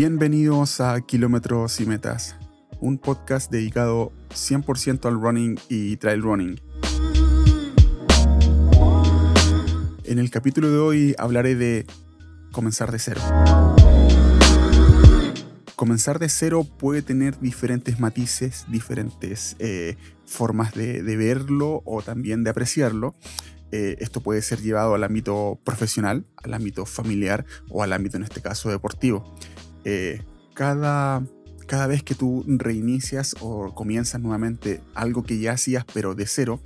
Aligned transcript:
Bienvenidos 0.00 0.80
a 0.80 1.00
Kilómetros 1.00 1.80
y 1.80 1.84
Metas, 1.84 2.36
un 2.78 2.98
podcast 2.98 3.50
dedicado 3.50 4.12
100% 4.30 5.06
al 5.06 5.20
running 5.20 5.58
y 5.68 5.96
trail 5.96 6.22
running. 6.22 6.60
En 10.04 10.20
el 10.20 10.30
capítulo 10.30 10.70
de 10.70 10.78
hoy 10.78 11.14
hablaré 11.18 11.56
de 11.56 11.84
comenzar 12.52 12.92
de 12.92 13.00
cero. 13.00 13.20
Comenzar 15.74 16.20
de 16.20 16.28
cero 16.28 16.62
puede 16.62 17.02
tener 17.02 17.40
diferentes 17.40 17.98
matices, 17.98 18.66
diferentes 18.68 19.56
eh, 19.58 19.96
formas 20.24 20.74
de, 20.74 21.02
verlo 21.16 21.82
o 21.84 22.02
también 22.02 22.44
de 22.44 22.50
apreciarlo. 22.50 23.16
Eh, 23.72 23.96
esto 23.98 24.20
puede 24.20 24.42
ser 24.42 24.60
llevado 24.60 24.94
al 24.94 25.02
ámbito 25.02 25.58
profesional, 25.64 26.24
al 26.36 26.54
ámbito 26.54 26.86
familiar 26.86 27.44
o 27.68 27.82
al 27.82 27.92
ámbito, 27.92 28.16
en 28.16 28.22
este 28.22 28.40
caso, 28.40 28.70
deportivo. 28.70 29.34
Eh, 29.84 30.22
cada, 30.54 31.22
cada 31.66 31.86
vez 31.86 32.02
que 32.02 32.14
tú 32.14 32.44
reinicias 32.46 33.36
o 33.40 33.74
comienzas 33.74 34.20
nuevamente 34.20 34.80
algo 34.94 35.22
que 35.22 35.38
ya 35.38 35.52
hacías 35.52 35.84
pero 35.92 36.14
de 36.14 36.26
cero, 36.26 36.60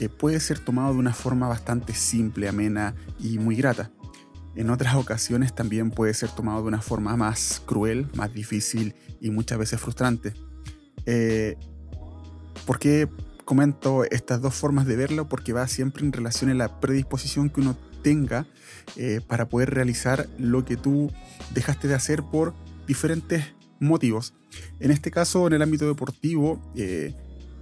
eh, 0.00 0.08
puede 0.08 0.40
ser 0.40 0.58
tomado 0.58 0.92
de 0.92 0.98
una 0.98 1.14
forma 1.14 1.48
bastante 1.48 1.94
simple, 1.94 2.48
amena 2.48 2.94
y 3.18 3.38
muy 3.38 3.56
grata. 3.56 3.90
En 4.54 4.70
otras 4.70 4.94
ocasiones 4.94 5.54
también 5.54 5.90
puede 5.90 6.14
ser 6.14 6.30
tomado 6.30 6.62
de 6.62 6.68
una 6.68 6.80
forma 6.80 7.16
más 7.16 7.62
cruel, 7.66 8.08
más 8.14 8.32
difícil 8.32 8.94
y 9.20 9.30
muchas 9.30 9.58
veces 9.58 9.80
frustrante. 9.80 10.32
Eh, 11.04 11.56
¿Por 12.64 12.78
qué 12.78 13.08
comento 13.44 14.04
estas 14.04 14.40
dos 14.40 14.54
formas 14.54 14.86
de 14.86 14.96
verlo? 14.96 15.28
Porque 15.28 15.52
va 15.52 15.68
siempre 15.68 16.04
en 16.04 16.12
relación 16.12 16.50
a 16.50 16.54
la 16.54 16.80
predisposición 16.80 17.50
que 17.50 17.60
uno 17.60 17.76
tenga 18.06 18.46
eh, 18.94 19.20
para 19.26 19.48
poder 19.48 19.70
realizar 19.70 20.28
lo 20.38 20.64
que 20.64 20.76
tú 20.76 21.10
dejaste 21.52 21.88
de 21.88 21.94
hacer 21.94 22.22
por 22.22 22.54
diferentes 22.86 23.46
motivos. 23.80 24.32
En 24.78 24.92
este 24.92 25.10
caso, 25.10 25.48
en 25.48 25.54
el 25.54 25.62
ámbito 25.62 25.88
deportivo, 25.88 26.62
eh, 26.76 27.16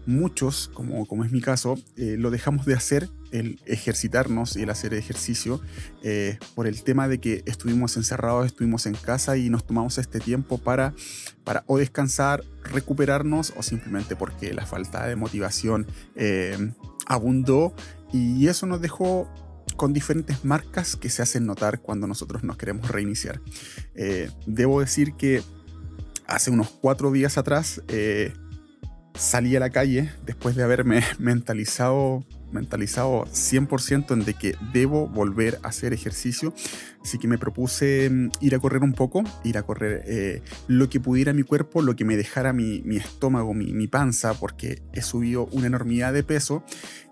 muchos, 0.04 0.70
como, 0.74 1.06
como 1.06 1.24
es 1.24 1.32
mi 1.32 1.40
caso, 1.40 1.78
eh, 1.96 2.16
lo 2.18 2.30
dejamos 2.30 2.66
de 2.66 2.74
hacer, 2.74 3.08
el 3.32 3.58
ejercitarnos 3.64 4.54
y 4.56 4.64
el 4.64 4.70
hacer 4.70 4.92
ejercicio, 4.92 5.60
por 6.54 6.68
el 6.68 6.84
tema 6.84 7.08
de 7.08 7.18
que 7.18 7.42
estuvimos 7.46 7.96
encerrados, 7.96 8.46
estuvimos 8.46 8.86
en 8.86 8.94
casa 8.94 9.36
y 9.36 9.50
nos 9.50 9.66
tomamos 9.66 9.98
este 9.98 10.20
tiempo 10.20 10.58
para, 10.58 10.94
para 11.42 11.64
o 11.66 11.78
descansar, 11.78 12.44
recuperarnos 12.62 13.52
o 13.56 13.62
simplemente 13.64 14.14
porque 14.14 14.54
la 14.54 14.66
falta 14.66 15.08
de 15.08 15.16
motivación 15.16 15.88
abundó 17.08 17.74
y 18.12 18.46
eso 18.46 18.66
nos 18.66 18.80
dejó 18.80 19.28
con 19.76 19.92
diferentes 19.92 20.44
marcas 20.44 20.96
que 20.96 21.10
se 21.10 21.22
hacen 21.22 21.46
notar 21.46 21.80
cuando 21.80 22.06
nosotros 22.06 22.44
nos 22.44 22.56
queremos 22.56 22.88
reiniciar. 22.88 23.40
Eh, 23.94 24.30
debo 24.46 24.80
decir 24.80 25.14
que 25.14 25.42
hace 26.26 26.50
unos 26.50 26.70
cuatro 26.70 27.10
días 27.12 27.38
atrás 27.38 27.82
eh, 27.88 28.32
salí 29.14 29.54
a 29.56 29.60
la 29.60 29.70
calle 29.70 30.12
después 30.24 30.56
de 30.56 30.62
haberme 30.62 31.02
mentalizado 31.18 32.24
mentalizado 32.54 33.24
100% 33.26 34.12
en 34.12 34.24
de 34.24 34.34
que 34.34 34.56
debo 34.72 35.06
volver 35.08 35.58
a 35.62 35.68
hacer 35.68 35.92
ejercicio. 35.92 36.54
Así 37.02 37.18
que 37.18 37.28
me 37.28 37.36
propuse 37.36 38.08
mm, 38.08 38.30
ir 38.40 38.54
a 38.54 38.58
correr 38.58 38.82
un 38.82 38.94
poco, 38.94 39.22
ir 39.42 39.58
a 39.58 39.62
correr 39.64 40.04
eh, 40.06 40.42
lo 40.68 40.88
que 40.88 41.00
pudiera 41.00 41.32
mi 41.32 41.42
cuerpo, 41.42 41.82
lo 41.82 41.96
que 41.96 42.04
me 42.04 42.16
dejara 42.16 42.52
mi, 42.52 42.82
estómago, 42.96 43.52
mi, 43.52 43.86
panza, 43.88 44.34
porque 44.34 44.80
he 44.92 45.02
subido 45.02 45.46
una 45.52 45.66
enormidad 45.66 46.12
de 46.12 46.22
peso. 46.22 46.64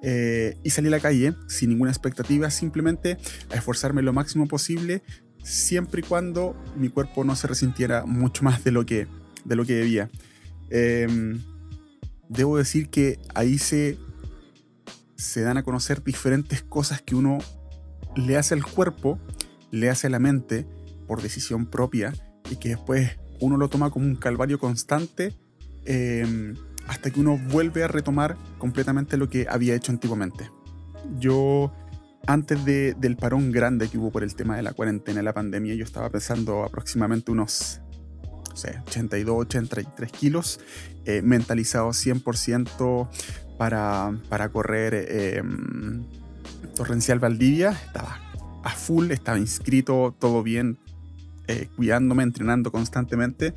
Eh, 0.02 0.56
y 0.62 0.70
salí 0.70 0.88
a 0.88 0.92
la 0.92 1.00
calle 1.00 1.34
sin 1.48 1.70
ninguna 1.70 1.90
expectativa, 1.90 2.50
simplemente 2.50 3.18
a 3.50 3.56
esforzarme 3.56 4.02
lo 4.02 4.12
máximo 4.12 4.48
posible, 4.48 5.02
siempre 5.42 6.00
y 6.00 6.04
cuando 6.04 6.56
mi 6.76 6.88
cuerpo 6.88 7.24
no 7.24 7.36
se 7.36 7.48
resintiera 7.48 8.06
mucho 8.06 8.44
más 8.44 8.64
de 8.64 8.70
lo 8.70 8.86
que, 8.86 9.08
de 9.44 9.56
lo 9.56 9.64
que 9.64 9.74
debía. 9.74 10.08
Em, 10.70 11.40
debo 12.28 12.56
decir 12.56 12.88
que 12.88 13.18
ahí 13.34 13.58
se 13.58 13.98
se 15.22 15.42
dan 15.42 15.56
a 15.56 15.62
conocer 15.62 16.02
diferentes 16.02 16.62
cosas 16.62 17.00
que 17.00 17.14
uno 17.14 17.38
le 18.16 18.36
hace 18.36 18.54
al 18.54 18.64
cuerpo, 18.64 19.18
le 19.70 19.88
hace 19.88 20.08
a 20.08 20.10
la 20.10 20.18
mente 20.18 20.66
por 21.06 21.22
decisión 21.22 21.66
propia 21.66 22.12
y 22.50 22.56
que 22.56 22.70
después 22.70 23.18
uno 23.40 23.56
lo 23.56 23.68
toma 23.68 23.90
como 23.90 24.06
un 24.06 24.16
calvario 24.16 24.58
constante 24.58 25.34
em, 25.84 26.54
hasta 26.86 27.10
que 27.10 27.20
uno 27.20 27.38
vuelve 27.38 27.82
a 27.84 27.88
retomar 27.88 28.36
completamente 28.58 29.16
lo 29.16 29.28
que 29.28 29.46
había 29.48 29.74
hecho 29.74 29.92
antiguamente. 29.92 30.50
Yo, 31.18 31.72
antes 32.26 32.64
del 32.64 33.16
parón 33.16 33.50
grande 33.50 33.88
que 33.88 33.98
hubo 33.98 34.10
por 34.10 34.22
el 34.22 34.34
tema 34.34 34.56
de 34.56 34.62
la 34.62 34.72
cuarentena 34.72 35.20
y 35.20 35.24
la 35.24 35.32
pandemia, 35.32 35.74
yo 35.74 35.84
estaba 35.84 36.10
pensando 36.10 36.64
aproximadamente 36.64 37.32
unos 37.32 37.81
82, 38.52 39.36
83 39.36 40.12
kilos, 40.12 40.60
eh, 41.04 41.22
mentalizado 41.22 41.90
100% 41.90 43.08
para, 43.58 44.16
para 44.28 44.48
correr 44.48 44.94
em, 45.38 46.04
Torrencial 46.74 47.18
Valdivia. 47.18 47.70
Estaba 47.70 48.20
a 48.64 48.70
full, 48.70 49.10
estaba 49.10 49.38
inscrito, 49.38 50.14
todo 50.18 50.42
bien, 50.42 50.78
eh, 51.48 51.68
cuidándome, 51.76 52.22
entrenando 52.22 52.70
constantemente. 52.70 53.54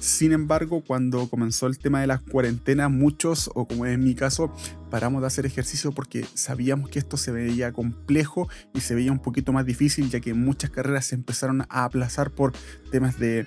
Sin 0.00 0.32
embargo, 0.32 0.82
cuando 0.82 1.28
comenzó 1.28 1.66
el 1.66 1.78
tema 1.78 2.00
de 2.00 2.06
las 2.06 2.22
cuarentenas, 2.22 2.90
muchos, 2.90 3.50
o 3.54 3.68
como 3.68 3.84
es 3.84 3.98
mi 3.98 4.14
caso, 4.14 4.50
paramos 4.90 5.20
de 5.20 5.26
hacer 5.26 5.44
ejercicio 5.44 5.92
porque 5.92 6.24
sabíamos 6.32 6.88
que 6.88 6.98
esto 6.98 7.18
se 7.18 7.32
veía 7.32 7.70
complejo 7.72 8.48
y 8.72 8.80
se 8.80 8.94
veía 8.94 9.12
un 9.12 9.18
poquito 9.18 9.52
más 9.52 9.66
difícil, 9.66 10.08
ya 10.08 10.20
que 10.20 10.32
muchas 10.32 10.70
carreras 10.70 11.04
se 11.04 11.16
empezaron 11.16 11.66
a 11.68 11.84
aplazar 11.84 12.30
por 12.30 12.54
temas 12.90 13.18
de 13.18 13.46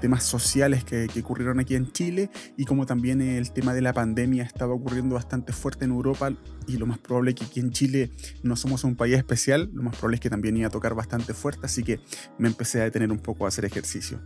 temas 0.00 0.24
sociales 0.24 0.82
que, 0.82 1.08
ocurrieron 1.22 1.60
aquí 1.60 1.76
en 1.76 1.92
Chile 1.92 2.30
y 2.56 2.64
como 2.64 2.84
también 2.84 3.22
el 3.22 3.52
tema 3.52 3.72
de 3.72 3.80
la 3.80 3.92
pandemia 3.92 4.42
estaba 4.42 4.74
ocurriendo 4.74 5.14
bastante 5.14 5.52
fuerte 5.52 5.84
en 5.84 5.92
Europa 5.92 6.32
y 6.66 6.78
lo 6.78 6.86
más 6.86 6.98
probable 6.98 7.30
es 7.30 7.36
que 7.36 7.44
aquí 7.44 7.60
en 7.60 7.70
Chile 7.70 8.10
no 8.42 8.56
somos 8.56 8.82
un 8.82 8.96
país 8.96 9.16
especial, 9.16 9.70
lo 9.72 9.84
más 9.84 9.94
probable 9.94 10.16
es 10.16 10.20
que 10.20 10.30
también 10.30 10.56
iba 10.56 10.66
a 10.66 10.70
tocar 10.70 10.96
bastante 10.96 11.32
fuerte, 11.32 11.60
así 11.64 11.84
que 11.84 12.00
me 12.38 12.48
empecé 12.48 12.80
a 12.80 12.84
detener 12.84 13.12
un 13.12 13.20
poco 13.20 13.44
a 13.44 13.48
hacer 13.48 13.64
ejercicio 13.64 14.20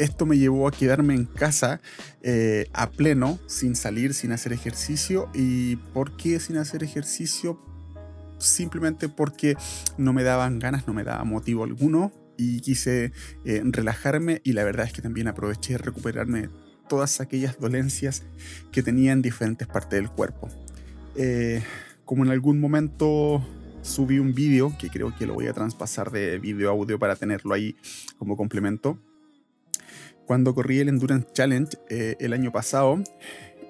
esto 0.00 0.24
me 0.26 0.38
llevó 0.38 0.66
a 0.66 0.72
quedarme 0.72 1.14
en 1.14 1.26
casa 1.26 1.80
eh, 2.22 2.68
a 2.72 2.90
pleno, 2.90 3.38
sin 3.46 3.76
salir, 3.76 4.14
sin 4.14 4.32
hacer 4.32 4.52
ejercicio. 4.52 5.28
¿Y 5.34 5.76
por 5.76 6.16
qué 6.16 6.40
sin 6.40 6.56
hacer 6.56 6.82
ejercicio? 6.82 7.60
Simplemente 8.38 9.08
porque 9.08 9.56
no 9.98 10.12
me 10.12 10.22
daban 10.22 10.58
ganas, 10.58 10.86
no 10.86 10.94
me 10.94 11.04
daba 11.04 11.22
motivo 11.24 11.64
alguno 11.64 12.12
y 12.38 12.60
quise 12.60 13.12
eh, 13.44 13.62
relajarme 13.64 14.40
y 14.42 14.54
la 14.54 14.64
verdad 14.64 14.86
es 14.86 14.94
que 14.94 15.02
también 15.02 15.28
aproveché 15.28 15.74
de 15.74 15.78
recuperarme 15.78 16.48
todas 16.88 17.20
aquellas 17.20 17.60
dolencias 17.60 18.22
que 18.72 18.82
tenía 18.82 19.12
en 19.12 19.20
diferentes 19.20 19.68
partes 19.68 20.00
del 20.00 20.10
cuerpo. 20.10 20.48
Eh, 21.14 21.62
como 22.06 22.24
en 22.24 22.30
algún 22.30 22.58
momento 22.58 23.46
subí 23.82 24.18
un 24.18 24.34
vídeo, 24.34 24.74
que 24.78 24.88
creo 24.88 25.14
que 25.16 25.26
lo 25.26 25.34
voy 25.34 25.46
a 25.46 25.52
traspasar 25.52 26.10
de 26.10 26.38
vídeo 26.38 26.70
a 26.70 26.72
audio 26.72 26.98
para 26.98 27.16
tenerlo 27.16 27.54
ahí 27.54 27.76
como 28.18 28.36
complemento, 28.36 28.98
cuando 30.30 30.54
corrí 30.54 30.78
el 30.78 30.88
Endurance 30.88 31.26
Challenge 31.32 31.76
eh, 31.88 32.14
el 32.20 32.32
año 32.32 32.52
pasado, 32.52 33.02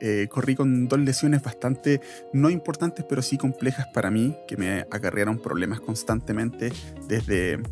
eh, 0.02 0.28
corrí 0.30 0.54
con 0.54 0.88
dos 0.88 1.00
lesiones 1.00 1.42
bastante 1.42 2.02
no 2.34 2.50
importantes, 2.50 3.02
pero 3.08 3.22
sí 3.22 3.38
complejas 3.38 3.86
para 3.94 4.10
mí, 4.10 4.36
que 4.46 4.58
me 4.58 4.80
acarrearon 4.90 5.38
problemas 5.38 5.80
constantemente 5.80 6.70
desde 7.08 7.62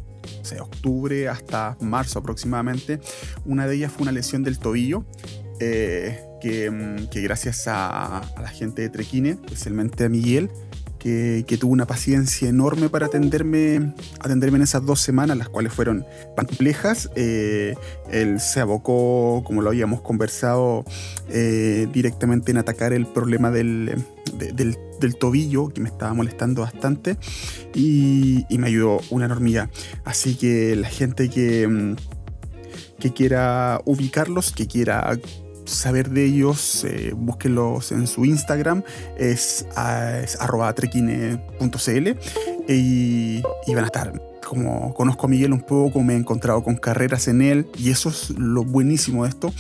octubre 0.59 1.29
hasta 1.29 1.77
marzo 1.83 2.21
aproximadamente. 2.21 2.99
Una 3.45 3.67
de 3.67 3.77
ellas 3.77 3.93
fue 3.93 4.05
una 4.05 4.13
lesión 4.13 4.43
del 4.43 4.59
tobillo. 4.59 5.05
Eh, 5.61 6.25
que, 6.41 6.71
mm, 6.71 7.09
que, 7.11 7.21
gracias 7.21 7.69
a, 7.69 8.21
a, 8.21 8.41
la 8.41 8.49
gente 8.49 8.81
de 8.81 8.89
Trequine, 8.89 9.33
especialmente 9.33 10.05
a 10.05 10.09
Miguel, 10.09 10.51
que, 10.99 11.59
tuvo 11.61 11.73
una 11.73 11.87
paciencia 11.87 12.49
enorme 12.49 12.89
para 12.89 13.07
atenderme, 13.07 13.95
atenderme 14.21 14.57
en 14.57 14.63
esas 14.63 14.85
dos 14.85 15.01
semanas, 15.01 15.37
las 15.37 15.49
cuales 15.49 15.73
fueron 15.73 16.05
complejas. 16.37 17.11
Eh, 17.15 17.75
él 18.11 18.41
se 18.41 18.61
abocó, 18.61 19.43
como 19.45 19.63
lo 19.63 19.71
habíamos 19.71 20.01
conversado, 20.01 20.85
eh, 21.31 21.87
directamente 21.93 22.51
en 22.51 22.59
atacar 22.59 22.93
el 22.93 23.07
problema 23.07 23.51
del, 23.51 24.05
tobillo, 25.19 25.69
que 25.69 25.81
me 25.81 25.89
estaba 25.89 26.13
molestando 26.15 26.63
bastante, 26.63 27.17
y, 27.75 28.45
me 28.51 28.67
ayudó 28.67 29.01
una 29.11 29.27
enormidad. 29.27 29.71
Así 30.05 30.35
que 30.35 30.75
la 30.75 30.89
gente 30.89 31.31
que, 31.31 31.97
que 32.99 33.13
quiera 33.13 33.81
ubicarlos, 33.85 34.53
que 34.53 34.67
quiera 34.67 35.19
saber 35.69 36.11
de 36.11 36.25
ellos, 36.25 36.85
eh, 36.85 37.13
búsquenlos 37.15 37.93
en 37.93 38.07
su 38.07 38.25
Instagram, 38.25 38.83
es, 39.17 39.67
es 40.23 40.41
arroba 40.41 40.73
trequine.cl 40.73 42.09
y, 42.69 43.43
van 43.75 43.85
a 43.85 43.87
estar 43.87 44.13
como 44.49 44.95
conozco 44.95 45.27
a 45.27 45.29
Miguel 45.29 45.53
un 45.53 45.61
poco, 45.61 46.03
me 46.03 46.15
he 46.15 46.17
encontrado 46.17 46.65
con 46.65 46.77
carreras 46.77 47.29
en 47.29 47.43
él 47.43 47.67
y 47.77 47.91
eso 47.91 48.09
es 48.09 48.31
lo 48.31 48.65
buenísimo 48.65 49.25
de 49.25 49.29
esto. 49.29 49.53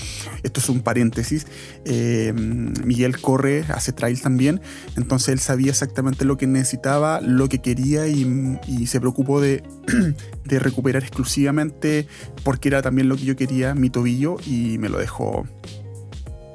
Esto 0.43 0.61
es 0.61 0.69
un 0.71 0.81
paréntesis. 0.81 1.47
Eh, 1.85 2.33
Miguel 2.33 3.21
corre, 3.21 3.67
hace 3.69 3.93
trail 3.93 4.19
también, 4.23 4.63
entonces 4.97 5.29
él 5.29 5.41
sabía 5.41 5.71
exactamente 5.71 6.25
lo 6.25 6.39
que 6.39 6.47
necesitaba, 6.47 7.21
lo 7.21 7.51
que 7.51 7.59
quería 7.59 8.07
y, 8.07 8.87
se 8.87 8.99
preocupó 8.99 9.43
de, 9.43 9.63
de, 10.45 10.59
recuperar 10.59 11.03
exclusivamente 11.03 12.07
porque 12.43 12.69
era 12.69 12.81
también 12.81 13.11
lo 13.11 13.17
que 13.17 13.25
yo 13.25 13.37
quería, 13.37 13.75
mi 13.75 13.91
tobillo, 13.91 14.39
y 14.47 14.79
me 14.79 14.89
lo 14.89 14.99
dejó 14.99 15.47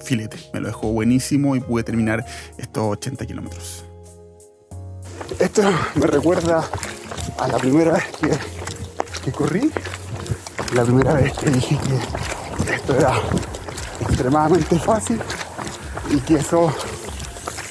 filete, 0.04 0.38
me 0.54 0.60
lo 0.60 0.68
dejó 0.68 0.92
buenísimo 0.92 1.56
y 1.56 1.60
pude 1.60 1.84
terminar 1.84 2.26
estos 2.58 2.84
80 2.84 3.26
kilómetros. 3.26 3.86
Esto 5.40 5.64
me 5.96 6.08
recuerda 6.08 6.64
a 7.40 7.48
la 7.48 7.58
primera 7.58 7.94
vez 7.94 8.04
que, 9.24 9.32
corrí, 9.32 9.72
la 10.74 10.84
primera 10.84 11.14
vez 11.14 11.34
que 11.34 11.50
dije 11.50 11.80
que 12.66 12.74
esto 12.76 12.96
era 12.96 13.14
extremadamente 14.02 14.78
fácil 14.80 15.20
y 16.10 16.18
que 16.20 16.36
esos 16.36 16.74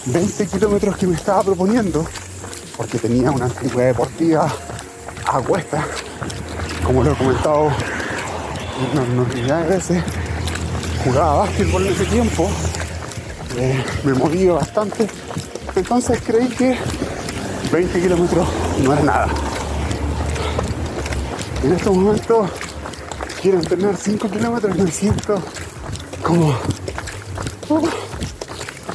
20 0.07 0.47
kilómetros 0.47 0.97
que 0.97 1.07
me 1.07 1.15
estaba 1.15 1.43
proponiendo, 1.43 2.05
porque 2.77 2.99
tenía 2.99 3.31
una 3.31 3.45
antigüedad 3.45 3.89
deportiva 3.89 4.53
a 5.27 5.41
cuesta, 5.41 5.87
como 6.85 7.05
lo 7.05 7.13
he 7.13 7.17
comentado 7.17 7.71
una 8.93 9.25
cantidad 9.25 9.63
de 9.63 9.69
veces, 9.69 10.03
jugaba 11.05 11.35
básquetbol 11.45 11.87
en 11.87 11.93
ese 11.93 12.05
tiempo, 12.07 12.49
eh, 13.57 13.85
me 14.05 14.15
movía 14.15 14.53
bastante, 14.53 15.09
entonces 15.75 16.21
creí 16.25 16.49
que 16.49 16.77
20 17.73 18.01
kilómetros 18.01 18.49
no 18.83 18.93
era 18.93 19.03
nada. 19.03 19.29
En 21.65 21.73
estos 21.73 21.95
momentos 21.95 22.51
quiero 23.41 23.59
entrenar 23.59 23.97
5 23.97 24.29
kilómetros 24.29 24.77
y 24.77 24.83
me 24.83 24.91
siento 24.91 25.43
como... 26.23 26.55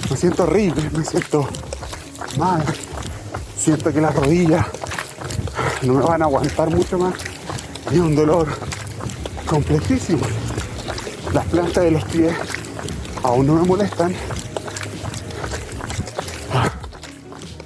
Me 0.09 0.15
siento 0.15 0.43
horrible, 0.43 0.89
me 0.95 1.03
siento 1.03 1.47
mal. 2.37 2.63
Siento 3.57 3.91
que 3.91 3.99
las 3.99 4.15
rodillas 4.15 4.65
no 5.81 5.93
me 5.93 6.01
van 6.01 6.21
a 6.21 6.25
aguantar 6.25 6.69
mucho 6.69 6.97
más. 6.97 7.13
Y 7.91 7.99
un 7.99 8.15
dolor 8.15 8.47
completísimo. 9.45 10.21
Las 11.37 11.45
plantas 11.45 11.83
de 11.83 11.91
los 11.91 12.03
pies 12.05 12.33
aún 13.21 13.45
no 13.45 13.53
me 13.53 13.67
molestan. 13.67 14.11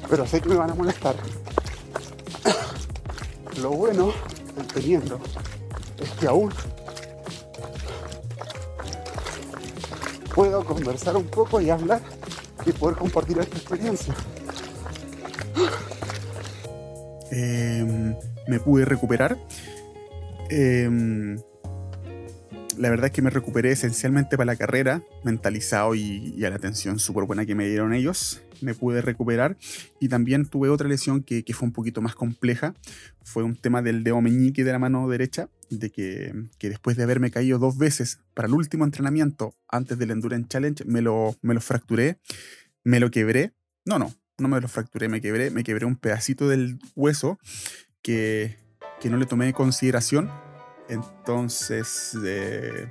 Pero 0.09 0.27
sé 0.27 0.41
que 0.41 0.49
me 0.49 0.55
van 0.55 0.71
a 0.71 0.75
molestar. 0.75 1.15
Lo 3.61 3.69
bueno 3.69 4.11
teniendo 4.73 5.21
es 6.01 6.09
que 6.19 6.27
aún 6.27 6.51
puedo 10.35 10.65
conversar 10.65 11.15
un 11.15 11.27
poco 11.27 11.61
y 11.61 11.69
hablar 11.69 12.01
y 12.65 12.73
poder 12.73 12.97
compartir 12.97 13.39
esta 13.39 13.55
experiencia. 13.55 14.13
Em, 17.31 18.17
me 18.49 18.59
pude 18.59 18.83
recuperar. 18.83 19.37
Em, 20.49 21.37
la 22.81 22.89
verdad 22.89 23.05
es 23.05 23.11
que 23.11 23.21
me 23.21 23.29
recuperé 23.29 23.71
esencialmente 23.71 24.37
para 24.37 24.53
la 24.53 24.55
carrera, 24.55 25.03
mentalizado 25.23 25.93
y, 25.93 26.43
a 26.43 26.49
la 26.49 26.55
atención 26.55 26.97
súper 26.97 27.25
buena 27.25 27.45
que 27.45 27.53
me 27.53 27.67
dieron 27.67 27.93
ellos. 27.93 28.41
Me 28.59 28.73
pude 28.73 29.03
recuperar 29.03 29.55
y 29.99 30.09
también 30.09 30.47
tuve 30.47 30.69
otra 30.69 30.89
lesión 30.89 31.21
que, 31.21 31.43
fue 31.53 31.67
un 31.67 31.73
poquito 31.73 32.01
más 32.01 32.15
compleja. 32.15 32.73
Fue 33.23 33.43
un 33.43 33.55
tema 33.55 33.83
del 33.83 34.03
dedo 34.03 34.19
meñique 34.19 34.63
de 34.63 34.71
la 34.71 34.79
mano 34.79 35.07
derecha, 35.07 35.47
de 35.69 35.91
que, 35.91 36.33
después 36.59 36.97
de 36.97 37.03
haberme 37.03 37.29
caído 37.29 37.59
dos 37.59 37.77
veces 37.77 38.19
para 38.33 38.47
el 38.47 38.55
último 38.55 38.83
entrenamiento 38.83 39.53
antes 39.67 39.99
del 39.99 40.09
Endurance 40.09 40.47
Challenge, 40.47 40.83
me 40.85 41.03
lo, 41.03 41.35
me 41.43 41.53
lo 41.53 41.61
fracturé, 41.61 42.17
me 42.83 42.99
lo 42.99 43.11
quebré. 43.11 43.53
No, 43.85 43.99
no, 43.99 44.11
no 44.39 44.47
me 44.47 44.59
lo 44.59 44.67
fracturé, 44.67 45.07
me 45.07 45.21
quebré, 45.21 45.51
me 45.51 45.63
quebré 45.63 45.85
un 45.85 45.97
pedacito 45.97 46.49
del 46.49 46.79
hueso 46.95 47.37
que, 48.01 48.57
que 48.99 49.11
no 49.11 49.17
le 49.17 49.27
tomé 49.27 49.45
en 49.45 49.53
consideración 49.53 50.31
entonces, 50.91 52.17
eh, 52.25 52.89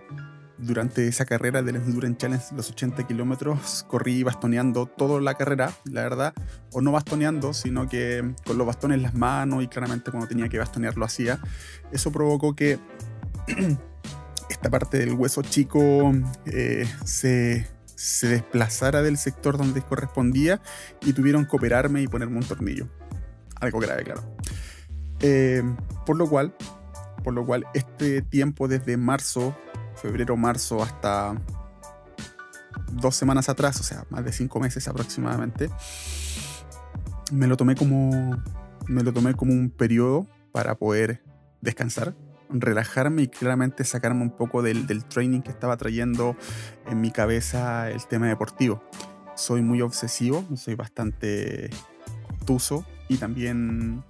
durante 0.56 1.06
esa 1.06 1.26
carrera 1.26 1.62
del 1.62 1.76
Endurance 1.76 2.16
Challenge, 2.16 2.44
los 2.56 2.70
80 2.70 3.06
kilómetros, 3.06 3.84
corrí 3.88 4.22
bastoneando 4.22 4.86
toda 4.86 5.20
la 5.20 5.34
carrera, 5.34 5.70
la 5.84 6.02
verdad, 6.02 6.34
o 6.72 6.80
no 6.80 6.92
bastoneando, 6.92 7.52
sino 7.52 7.88
que 7.90 8.34
con 8.46 8.56
los 8.56 8.66
bastones 8.66 8.96
en 8.96 9.02
las 9.02 9.14
manos 9.14 9.62
y 9.62 9.68
claramente 9.68 10.10
cuando 10.10 10.26
tenía 10.26 10.48
que 10.48 10.58
bastonear 10.58 10.96
lo 10.96 11.04
hacía. 11.04 11.40
Eso 11.92 12.10
provocó 12.10 12.56
que 12.56 12.78
esta 14.48 14.70
parte 14.70 14.98
del 14.98 15.12
hueso 15.12 15.42
chico 15.42 16.14
eh, 16.46 16.88
se, 17.04 17.66
se 17.96 18.28
desplazara 18.28 19.02
del 19.02 19.18
sector 19.18 19.58
donde 19.58 19.82
correspondía 19.82 20.62
y 21.02 21.12
tuvieron 21.12 21.44
que 21.44 21.54
operarme 21.54 22.00
y 22.00 22.08
ponerme 22.08 22.38
un 22.38 22.44
tornillo. 22.44 22.88
Algo 23.60 23.78
grave, 23.78 24.04
claro. 24.04 24.22
Eh, 25.20 25.62
por 26.06 26.16
lo 26.16 26.26
cual 26.26 26.54
por 27.22 27.34
lo 27.34 27.44
cual 27.44 27.66
este 27.74 28.22
tiempo 28.22 28.68
desde 28.68 28.96
marzo, 28.96 29.56
febrero, 29.94 30.36
marzo 30.36 30.82
hasta 30.82 31.40
dos 32.92 33.16
semanas 33.16 33.48
atrás, 33.48 33.80
o 33.80 33.82
sea, 33.82 34.04
más 34.10 34.24
de 34.24 34.32
cinco 34.32 34.60
meses 34.60 34.88
aproximadamente, 34.88 35.70
me 37.32 37.46
lo 37.46 37.56
tomé 37.56 37.74
como, 37.74 38.42
me 38.86 39.02
lo 39.02 39.12
tomé 39.12 39.34
como 39.34 39.52
un 39.52 39.70
periodo 39.70 40.26
para 40.52 40.76
poder 40.76 41.22
descansar, 41.60 42.14
relajarme 42.48 43.22
y 43.22 43.28
claramente 43.28 43.84
sacarme 43.84 44.22
un 44.22 44.36
poco 44.36 44.62
del, 44.62 44.86
del 44.86 45.04
training 45.04 45.40
que 45.40 45.50
estaba 45.50 45.76
trayendo 45.76 46.36
en 46.86 47.00
mi 47.00 47.10
cabeza 47.10 47.90
el 47.90 48.04
tema 48.06 48.26
deportivo. 48.26 48.82
Soy 49.36 49.62
muy 49.62 49.80
obsesivo, 49.80 50.44
soy 50.56 50.74
bastante 50.74 51.70
obtuso 52.28 52.84
y 53.08 53.16
también 53.16 54.04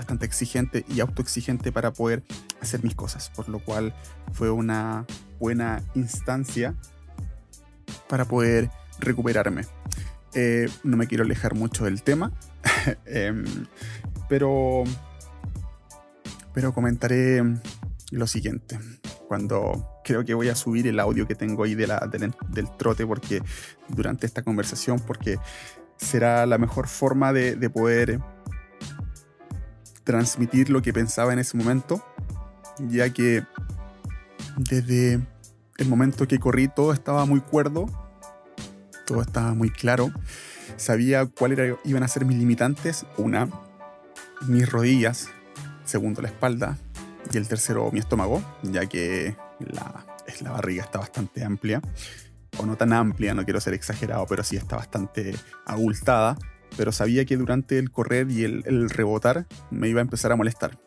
bastante 0.00 0.24
exigente 0.24 0.86
y 0.88 1.00
autoexigente 1.00 1.72
para 1.72 1.92
poder 1.92 2.22
hacer 2.62 2.82
mis 2.82 2.94
cosas, 2.94 3.28
por 3.28 3.50
lo 3.50 3.58
cual 3.58 3.94
fue 4.32 4.50
una 4.50 5.04
buena 5.38 5.82
instancia 5.94 6.74
para 8.08 8.24
poder 8.24 8.70
recuperarme. 8.98 9.66
Eh, 10.32 10.70
no 10.84 10.96
me 10.96 11.06
quiero 11.06 11.24
alejar 11.24 11.54
mucho 11.54 11.84
del 11.84 12.02
tema, 12.02 12.32
em, 13.04 13.44
pero, 14.26 14.84
pero 16.54 16.72
comentaré 16.72 17.42
lo 18.10 18.26
siguiente. 18.26 18.78
Cuando 19.28 20.00
creo 20.02 20.24
que 20.24 20.32
voy 20.32 20.48
a 20.48 20.54
subir 20.54 20.86
el 20.86 20.98
audio 20.98 21.26
que 21.26 21.34
tengo 21.34 21.64
ahí 21.64 21.74
de 21.74 21.86
la, 21.86 21.98
del, 22.10 22.34
del 22.48 22.74
trote, 22.78 23.06
porque 23.06 23.42
durante 23.88 24.24
esta 24.24 24.42
conversación, 24.42 24.98
porque 24.98 25.38
será 25.98 26.46
la 26.46 26.56
mejor 26.56 26.88
forma 26.88 27.34
de, 27.34 27.54
de 27.54 27.68
poder 27.68 28.18
transmitir 30.10 30.70
lo 30.70 30.82
que 30.82 30.92
pensaba 30.92 31.32
en 31.32 31.38
ese 31.38 31.56
momento, 31.56 32.04
ya 32.80 33.10
que 33.10 33.44
desde 34.56 35.20
el 35.78 35.88
momento 35.88 36.26
que 36.26 36.40
corrí 36.40 36.66
todo 36.66 36.92
estaba 36.92 37.24
muy 37.26 37.38
cuerdo, 37.38 37.86
todo 39.06 39.22
estaba 39.22 39.54
muy 39.54 39.70
claro, 39.70 40.10
sabía 40.76 41.26
cuáles 41.26 41.76
iban 41.84 42.02
a 42.02 42.08
ser 42.08 42.24
mis 42.24 42.38
limitantes, 42.38 43.06
una, 43.18 43.48
mis 44.48 44.68
rodillas, 44.68 45.28
segundo 45.84 46.22
la 46.22 46.28
espalda 46.28 46.76
y 47.32 47.36
el 47.36 47.46
tercero 47.46 47.92
mi 47.92 48.00
estómago, 48.00 48.42
ya 48.64 48.86
que 48.86 49.36
la, 49.60 50.04
la 50.40 50.50
barriga 50.50 50.82
está 50.82 50.98
bastante 50.98 51.44
amplia, 51.44 51.80
o 52.58 52.66
no 52.66 52.76
tan 52.76 52.92
amplia, 52.92 53.32
no 53.32 53.44
quiero 53.44 53.60
ser 53.60 53.74
exagerado, 53.74 54.26
pero 54.26 54.42
sí 54.42 54.56
está 54.56 54.74
bastante 54.74 55.36
abultada 55.66 56.36
pero 56.80 56.92
sabía 56.92 57.26
que 57.26 57.36
durante 57.36 57.78
el 57.78 57.90
correr 57.90 58.30
y 58.30 58.42
el, 58.42 58.88
rebotar 58.88 59.46
me 59.70 59.90
iba 59.90 60.00
a 60.00 60.00
empezar 60.00 60.32
a 60.32 60.36
molestar. 60.36 60.80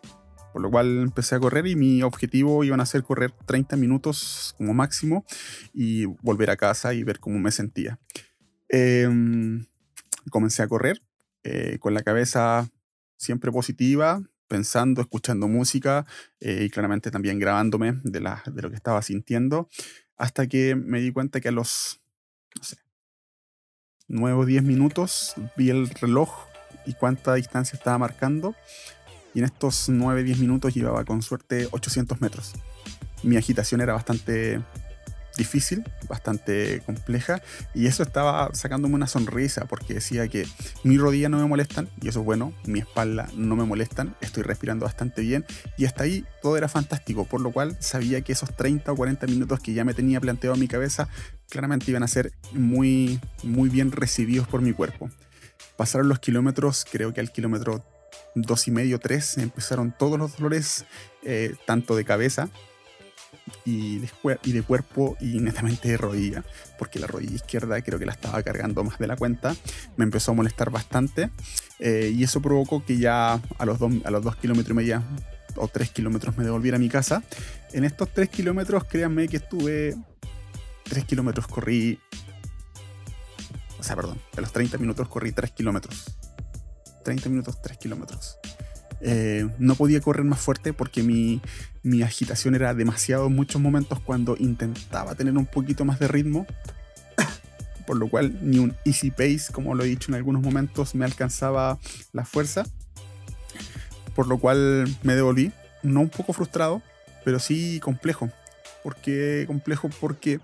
Por 0.52 0.64
lo 0.64 0.72
cual 0.72 1.04
empecé 1.04 1.36
a 1.36 1.40
correr 1.40 1.68
y 1.68 1.76
mi 1.76 2.02
objetivo 2.02 2.64
iban 2.64 2.82
a 2.82 2.88
ser 2.88 3.04
correr 3.04 3.32
30 3.46 3.78
minutos 3.78 4.56
como 4.58 4.74
máximo 4.74 5.24
y 5.72 6.06
volver 6.06 6.50
a 6.50 6.58
casa 6.58 6.96
y 6.96 7.04
ver 7.04 7.20
cómo 7.20 7.38
me 7.38 7.52
sentía. 7.52 8.00
Em, 8.70 9.68
comencé 10.32 10.64
a 10.64 10.68
correr 10.68 11.00
eh, 11.44 11.78
con 11.80 11.94
la 11.94 12.02
cabeza 12.02 12.72
siempre 13.16 13.52
positiva, 13.52 14.20
pensando, 14.48 15.00
escuchando 15.00 15.48
música 15.48 16.08
eh, 16.40 16.64
y 16.64 16.72
claramente 16.72 17.12
también 17.12 17.38
grabándome 17.38 18.00
de, 18.04 18.20
de 18.20 18.62
lo 18.64 18.72
que 18.72 18.76
estaba 18.76 19.04
sintiendo, 19.04 19.70
hasta 20.18 20.48
que 20.48 20.74
me 20.74 21.02
di 21.02 21.12
cuenta 21.12 21.40
que 21.40 21.50
a 21.50 21.52
los, 21.52 22.02
no 22.58 22.64
sé, 22.64 22.78
9 24.08 24.38
o 24.38 24.46
10 24.46 24.64
minutos, 24.64 25.36
vi 25.56 25.70
el 25.70 25.90
reloj 25.90 26.30
y 26.86 26.94
cuánta 26.94 27.36
distancia 27.36 27.78
estaba 27.78 27.98
marcando. 27.98 28.56
Y 29.34 29.40
en 29.40 29.46
estos 29.46 29.90
9 29.90 30.24
10 30.24 30.40
minutos 30.40 30.74
llevaba 30.74 31.04
con 31.06 31.22
suerte 31.22 31.68
800 31.72 32.22
metros. 32.22 32.54
Mi 33.24 33.38
agitación 33.38 33.82
era 33.82 33.94
bastante 33.94 34.60
difícil, 35.38 35.84
bastante 36.08 36.82
compleja, 36.86 37.42
y 37.74 37.88
eso 37.88 38.04
estaba 38.04 38.50
sacándome 38.54 38.96
una 38.96 39.08
sonrisa 39.08 39.66
porque 39.66 39.96
decía 39.96 40.28
que 40.28 40.48
mi 40.84 40.98
rodilla 40.98 41.30
no 41.30 41.38
me 41.38 41.46
molestan, 41.46 41.90
y 42.02 42.10
eso 42.10 42.20
es 42.20 42.26
bueno, 42.26 42.54
mi 42.66 42.80
espalda 42.80 43.30
no 43.36 43.56
me 43.56 43.66
molestan, 43.66 44.16
estoy 44.22 44.44
respirando 44.44 44.86
bastante 44.86 45.22
bien, 45.22 45.46
y 45.78 45.86
hasta 45.86 46.04
ahí 46.04 46.26
todo 46.42 46.58
era 46.58 46.68
fantástico, 46.68 47.26
por 47.26 47.42
lo 47.42 47.52
cual 47.52 47.78
sabía 47.80 48.22
que 48.22 48.34
esos 48.34 48.56
30 48.56 48.92
o 48.92 48.96
40 48.96 49.28
minutos 49.28 49.60
que 49.60 49.74
ya 49.74 49.84
me 49.84 49.94
tenía 49.94 50.22
planteado 50.22 50.56
en 50.56 50.62
mi 50.62 50.68
cabeza 50.68 51.08
claramente 51.50 51.90
iban 51.92 52.04
a 52.04 52.08
ser 52.08 52.34
muy, 52.54 53.20
muy 53.44 53.70
bien 53.70 53.92
recibidos 53.92 54.48
por 54.48 54.62
mi 54.62 54.74
cuerpo. 54.74 55.10
Pasaron 55.78 56.08
los 56.08 56.20
kilómetros, 56.20 56.86
creo 56.90 57.14
que 57.14 57.22
al 57.22 57.32
kilómetro 57.32 57.86
dos 58.36 58.68
y 58.68 58.72
medio, 58.72 59.00
tres, 59.00 59.38
empezaron 59.38 59.94
todos 59.98 60.20
los 60.20 60.38
dolores, 60.38 60.86
eh, 61.24 61.56
tanto 61.66 61.96
de 61.96 62.06
cabeza 62.06 62.50
y 63.66 64.00
de, 64.00 64.62
cuerpo 64.64 65.18
y 65.20 65.40
netamente 65.40 65.90
de 65.90 65.98
rodilla, 65.98 66.44
porque 66.78 67.00
la 67.00 67.08
rodilla 67.08 67.36
izquierda 67.36 67.82
creo 67.82 68.00
que 68.00 68.06
la 68.06 68.14
estaba 68.14 68.42
cargando 68.44 68.84
más 68.84 68.98
de 69.00 69.08
la 69.08 69.16
cuenta, 69.16 69.56
me 69.98 70.04
empezó 70.04 70.32
a 70.32 70.36
molestar 70.36 70.70
bastante 70.70 71.30
eh, 71.80 72.12
y 72.14 72.24
eso 72.24 72.42
provocó 72.42 72.84
que 72.86 72.98
ya 72.98 73.40
a 73.58 73.66
los, 73.66 73.80
dos, 73.80 73.92
a 74.06 74.12
los 74.12 74.24
dos 74.24 74.36
kilómetros 74.36 74.72
y 74.72 74.76
medio 74.76 75.04
o 75.56 75.68
tres 75.68 75.92
kilómetros 75.92 76.38
me 76.38 76.44
devolviera 76.44 76.78
a 76.78 76.80
mi 76.80 76.90
casa. 76.90 77.24
En 77.74 77.84
estos 77.84 78.12
tres 78.12 78.30
kilómetros, 78.30 78.86
créanme 78.86 79.28
que 79.28 79.38
estuve 79.38 79.96
tres 80.84 81.06
kilómetros, 81.06 81.48
corrí, 81.48 82.00
o 83.80 83.84
sea, 83.84 83.96
perdón, 83.96 84.20
de 84.36 84.42
los 84.42 84.52
30 84.52 84.78
minutos 84.78 85.08
corrí 85.08 85.32
tres 85.32 85.52
kilómetros 85.52 86.18
30 87.04 87.30
minutos, 87.30 87.62
3 87.62 87.78
kilómetros. 87.78 88.38
Eh, 89.06 89.50
no 89.60 89.76
podía 89.76 90.00
correr 90.00 90.24
más 90.24 90.40
fuerte 90.40 90.72
porque 90.72 91.04
mi, 91.04 91.42
mi, 91.84 92.04
agitación 92.04 92.56
era 92.56 92.74
demasiado 92.74 93.28
en 93.28 93.36
muchos 93.36 93.62
momentos 93.62 94.00
cuando 94.00 94.38
intentaba 94.40 95.14
tener 95.16 95.38
un 95.38 95.46
poquito 95.46 95.84
más 95.84 96.00
de 96.00 96.08
ritmo. 96.08 96.48
Por 97.86 97.98
lo 97.98 98.08
cual 98.08 98.38
ni 98.42 98.60
un 98.60 98.74
easy 98.86 99.12
pace, 99.12 99.52
como 99.52 99.76
lo 99.76 99.84
he 99.84 99.88
dicho 99.88 100.10
en 100.10 100.16
algunos 100.16 100.42
momentos, 100.42 100.96
me 100.96 101.04
alcanzaba 101.04 101.80
la 102.14 102.24
fuerza. 102.24 102.64
Por 104.16 104.28
lo 104.28 104.38
cual 104.38 104.88
me 105.04 105.16
devolví, 105.16 105.52
no 105.82 106.00
un 106.00 106.10
poco 106.10 106.32
frustrado, 106.32 106.82
pero 107.26 107.40
sí 107.40 107.82
complejo. 107.82 108.30
¿Por 108.84 108.96
qué 108.96 109.44
complejo? 109.48 109.90
Porque 110.00 110.40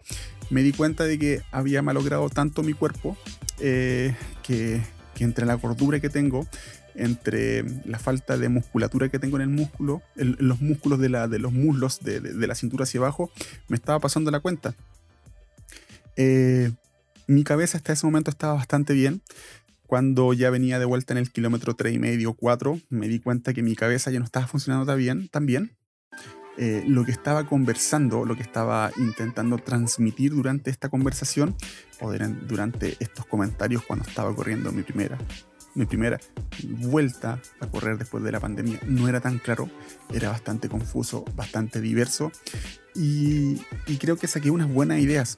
me 0.50 0.63
di 0.63 0.74
cuenta 0.74 1.06
de 1.06 1.18
que 1.18 1.42
había 1.51 1.82
malogrado 1.82 2.30
tanto 2.30 2.62
mi 2.62 2.74
cuerpo 2.74 3.18
eh, 3.60 4.16
que 4.44 4.82
que 5.20 5.25
entre 5.25 5.46
la 5.46 5.56
gordura 5.56 6.00
que 6.00 6.10
tengo, 6.10 6.48
entre 7.00 7.63
la 7.86 7.98
falta 7.98 8.38
de 8.38 8.50
musculatura 8.50 9.10
que 9.10 9.20
tengo 9.20 9.38
en 9.38 9.44
el 9.44 9.50
músculo, 9.50 10.01
en, 10.15 10.36
los 10.39 10.62
músculos 10.62 11.00
de, 11.00 11.10
los 11.10 11.51
muslos, 11.51 12.00
de, 12.01 12.48
la 12.48 12.56
cintura 12.56 12.84
hacia 12.84 13.00
abajo, 13.00 13.32
me 13.68 13.75
estaba 13.75 14.00
pasando 14.00 14.29
la 14.32 14.39
cuenta. 14.39 14.75
Eh, 16.15 16.72
mi 17.27 17.44
cabeza 17.44 17.77
hasta 17.77 17.94
ese 17.94 18.06
momento 18.06 18.29
estaba 18.29 18.53
bastante 18.53 18.94
bien. 18.94 19.22
Cuando 19.88 20.34
ya 20.34 20.50
venía 20.50 20.77
de 20.77 20.86
vuelta 20.86 21.13
en 21.13 21.18
el 21.18 21.32
kilómetro 21.32 21.75
3 21.75 21.96
y 21.96 22.00
medio, 22.00 22.34
4, 22.34 22.79
me 22.89 23.08
di 23.08 23.20
cuenta 23.20 23.53
que 23.53 23.63
mi 23.63 23.75
cabeza 23.75 24.12
ya 24.12 24.20
no 24.20 24.25
estaba 24.25 24.46
funcionando 24.48 24.86
tan 24.86 24.98
bien. 24.98 25.29
Tan 25.29 25.46
bien. 25.46 25.77
Eh, 26.58 26.84
lo 26.86 27.06
que 27.06 27.12
estaba 27.12 27.46
conversando, 27.46 28.25
lo 28.25 28.36
que 28.36 28.41
estaba 28.41 28.91
intentando 28.98 29.58
transmitir 29.60 30.32
durante 30.32 30.70
esta 30.70 30.89
conversación 30.89 31.56
o 32.01 32.12
durante 32.12 32.98
estos 33.00 33.25
comentarios 33.25 33.84
cuando 33.84 34.06
estaba 34.06 34.36
corriendo 34.36 34.70
mi 34.74 34.84
primera, 34.84 35.18
mi 35.79 35.86
primera 35.86 36.19
vuelta 36.63 37.41
a 37.62 37.67
correr 37.67 37.98
después 37.98 38.21
de 38.24 38.31
la 38.31 38.39
pandemia 38.41 38.79
no 38.86 39.07
era 39.07 39.21
tan 39.21 39.39
claro, 39.39 39.69
era 40.13 40.29
bastante 40.29 40.67
confuso, 40.67 41.24
bastante 41.36 41.79
diverso 41.79 42.31
y, 42.95 43.55
creo 43.98 44.17
que 44.17 44.27
saqué 44.27 44.51
unas 44.51 44.71
buenas 44.71 45.00
ideas 45.00 45.38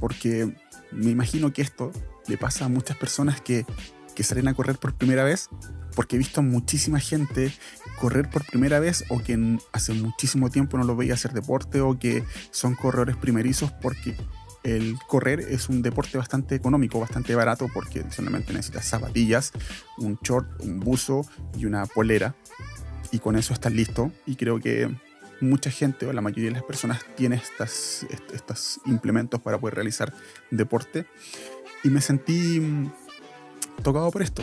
porque 0.00 0.54
me 0.92 1.10
imagino 1.10 1.52
que 1.52 1.62
esto 1.62 1.90
le 2.28 2.38
pasa 2.38 2.66
a 2.66 2.68
muchas 2.68 2.96
personas 2.96 3.40
que, 3.40 3.66
que 4.14 4.22
salen 4.22 4.46
a 4.46 4.54
correr 4.54 4.78
por 4.78 4.94
primera 4.94 5.24
vez 5.24 5.48
porque 5.96 6.14
he 6.14 6.18
visto 6.18 6.40
muchísima 6.42 7.00
gente 7.00 7.52
correr 7.98 8.30
por 8.30 8.44
primera 8.46 8.78
vez 8.78 9.04
o 9.08 9.20
que 9.20 9.58
hace 9.72 9.92
muchísimo 9.94 10.50
tiempo 10.50 10.78
no 10.78 10.84
lo 10.84 10.94
veía 10.94 11.14
hacer 11.14 11.32
deporte 11.32 11.80
o 11.80 11.98
que 11.98 12.22
son 12.52 12.76
corredores 12.76 13.16
primerizos 13.16 13.72
porque 13.72 14.14
el 14.62 14.96
correr 15.06 15.40
es 15.40 15.68
un 15.68 15.82
deporte 15.82 16.18
bastante 16.18 16.54
económico, 16.54 17.00
bastante 17.00 17.34
barato 17.34 17.68
porque 17.72 18.04
solamente 18.10 18.52
necesitas 18.52 18.86
zapatillas, 18.86 19.52
un 19.98 20.18
short, 20.22 20.62
un 20.62 20.80
buzo 20.80 21.26
y 21.56 21.64
una 21.64 21.86
polera. 21.86 22.34
Y 23.10 23.20
con 23.20 23.36
eso 23.36 23.54
estás 23.54 23.72
listo. 23.72 24.12
Y 24.26 24.36
creo 24.36 24.60
que 24.60 24.90
mucha 25.40 25.70
gente 25.70 26.06
o 26.06 26.12
la 26.12 26.20
mayoría 26.20 26.50
de 26.50 26.56
las 26.56 26.64
personas 26.64 27.00
tiene 27.16 27.36
estas, 27.36 28.06
estos 28.32 28.80
implementos 28.86 29.40
para 29.40 29.58
poder 29.58 29.76
realizar 29.76 30.12
deporte. 30.50 31.06
Y 31.84 31.90
me 31.90 32.00
sentí 32.00 32.60
mm, 32.60 32.92
tocado 33.82 34.10
por 34.10 34.22
esto. 34.22 34.42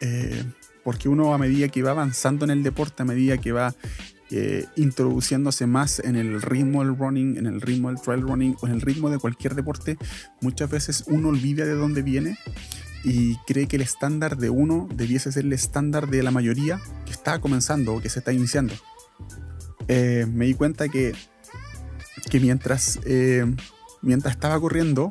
Eh, 0.00 0.44
porque 0.82 1.08
uno 1.08 1.34
a 1.34 1.38
medida 1.38 1.68
que 1.68 1.82
va 1.82 1.90
avanzando 1.90 2.44
en 2.44 2.50
el 2.50 2.62
deporte, 2.62 3.02
a 3.02 3.06
medida 3.06 3.36
que 3.36 3.52
va 3.52 3.74
eh, 4.30 4.66
introduciéndose 4.76 5.66
más 5.66 6.00
en 6.00 6.16
el 6.16 6.42
ritmo 6.42 6.84
del 6.84 6.96
running, 6.96 7.38
en 7.38 7.46
el 7.46 7.60
ritmo 7.60 7.88
del 7.88 8.00
trail 8.00 8.22
running 8.22 8.56
o 8.60 8.66
en 8.66 8.74
el 8.74 8.80
ritmo 8.80 9.08
de 9.08 9.18
cualquier 9.18 9.54
deporte, 9.54 9.96
muchas 10.40 10.70
veces 10.70 11.04
uno 11.06 11.28
olvida 11.28 11.64
de 11.64 11.74
dónde 11.74 12.02
viene 12.02 12.38
y 13.04 13.36
cree 13.46 13.66
que 13.68 13.76
el 13.76 13.82
estándar 13.82 14.36
de 14.36 14.50
uno 14.50 14.88
debiese 14.94 15.32
ser 15.32 15.44
el 15.44 15.52
estándar 15.52 16.08
de 16.08 16.22
la 16.22 16.30
mayoría 16.30 16.80
que 17.06 17.12
está 17.12 17.40
comenzando 17.40 17.94
o 17.94 18.00
que 18.02 18.10
se 18.10 18.18
está 18.18 18.32
iniciando. 18.32 18.74
Eh, 19.88 20.26
me 20.30 20.44
di 20.44 20.54
cuenta 20.54 20.88
que, 20.88 21.14
que 22.30 22.40
mientras, 22.40 23.00
eh, 23.06 23.46
mientras 24.02 24.34
estaba 24.34 24.60
corriendo, 24.60 25.10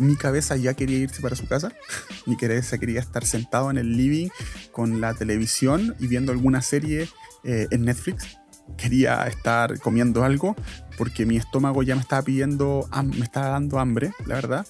mi 0.00 0.16
cabeza 0.16 0.56
ya 0.56 0.74
quería 0.74 0.98
irse 0.98 1.20
para 1.20 1.36
su 1.36 1.46
casa. 1.46 1.72
Mi 2.26 2.36
cabeza 2.36 2.78
quería 2.78 3.00
estar 3.00 3.26
sentado 3.26 3.70
en 3.70 3.76
el 3.76 3.96
living 3.96 4.28
con 4.72 5.00
la 5.00 5.14
televisión 5.14 5.94
y 6.00 6.06
viendo 6.06 6.32
alguna 6.32 6.62
serie 6.62 7.08
eh, 7.44 7.68
en 7.70 7.84
Netflix. 7.84 8.38
Quería 8.76 9.26
estar 9.26 9.80
comiendo 9.80 10.22
algo 10.22 10.54
porque 10.96 11.26
mi 11.26 11.36
estómago 11.36 11.82
ya 11.82 11.96
me 11.96 12.02
estaba 12.02 12.22
pidiendo, 12.22 12.88
me 13.04 13.24
estaba 13.24 13.48
dando 13.48 13.78
hambre, 13.78 14.12
la 14.26 14.36
verdad. 14.36 14.66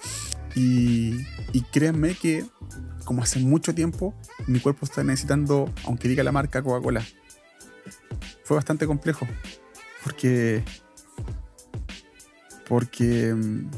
Y, 0.54 1.26
y 1.52 1.62
créanme 1.70 2.14
que, 2.14 2.44
como 3.04 3.22
hace 3.22 3.40
mucho 3.40 3.74
tiempo, 3.74 4.14
mi 4.46 4.58
cuerpo 4.58 4.86
está 4.86 5.04
necesitando, 5.04 5.72
aunque 5.84 6.08
diga 6.08 6.24
la 6.24 6.32
marca 6.32 6.62
Coca-Cola. 6.62 7.04
Fue 8.44 8.56
bastante 8.56 8.86
complejo 8.86 9.26
porque. 10.02 10.62
Porque 12.68 13.34
mm, 13.34 13.68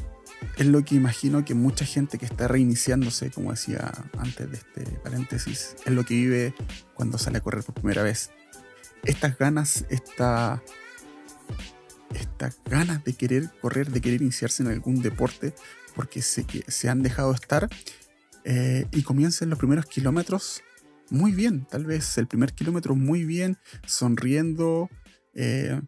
es 0.57 0.67
lo 0.67 0.83
que 0.83 0.95
imagino 0.95 1.43
que 1.43 1.55
mucha 1.55 1.85
gente 1.85 2.17
que 2.17 2.25
está 2.25 2.47
reiniciándose, 2.47 3.31
como 3.31 3.51
decía 3.51 3.91
antes 4.17 4.51
de 4.51 4.57
este 4.57 4.83
paréntesis, 5.03 5.75
es 5.85 5.93
lo 5.93 6.03
que 6.05 6.13
vive 6.13 6.53
cuando 6.93 7.17
sale 7.17 7.39
a 7.39 7.41
correr 7.41 7.63
por 7.63 7.75
primera 7.75 8.03
vez. 8.03 8.31
Estas 9.03 9.37
ganas, 9.37 9.85
esta, 9.89 10.63
estas 12.13 12.61
ganas 12.65 13.03
de 13.03 13.13
querer 13.13 13.49
correr, 13.61 13.91
de 13.91 14.01
querer 14.01 14.21
iniciarse 14.21 14.63
en 14.63 14.69
algún 14.69 15.01
deporte, 15.01 15.53
porque 15.95 16.21
se, 16.21 16.45
que 16.45 16.63
se 16.69 16.89
han 16.89 17.03
dejado 17.03 17.33
estar, 17.33 17.69
eh, 18.45 18.87
y 18.91 19.03
comienzan 19.03 19.49
los 19.49 19.59
primeros 19.59 19.85
kilómetros 19.85 20.63
muy 21.09 21.31
bien, 21.31 21.65
tal 21.69 21.85
vez 21.85 22.17
el 22.17 22.27
primer 22.27 22.53
kilómetro 22.53 22.95
muy 22.95 23.23
bien, 23.23 23.57
sonriendo, 23.85 24.89
eh, 25.33 25.79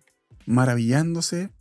maravillándose, 0.45 1.51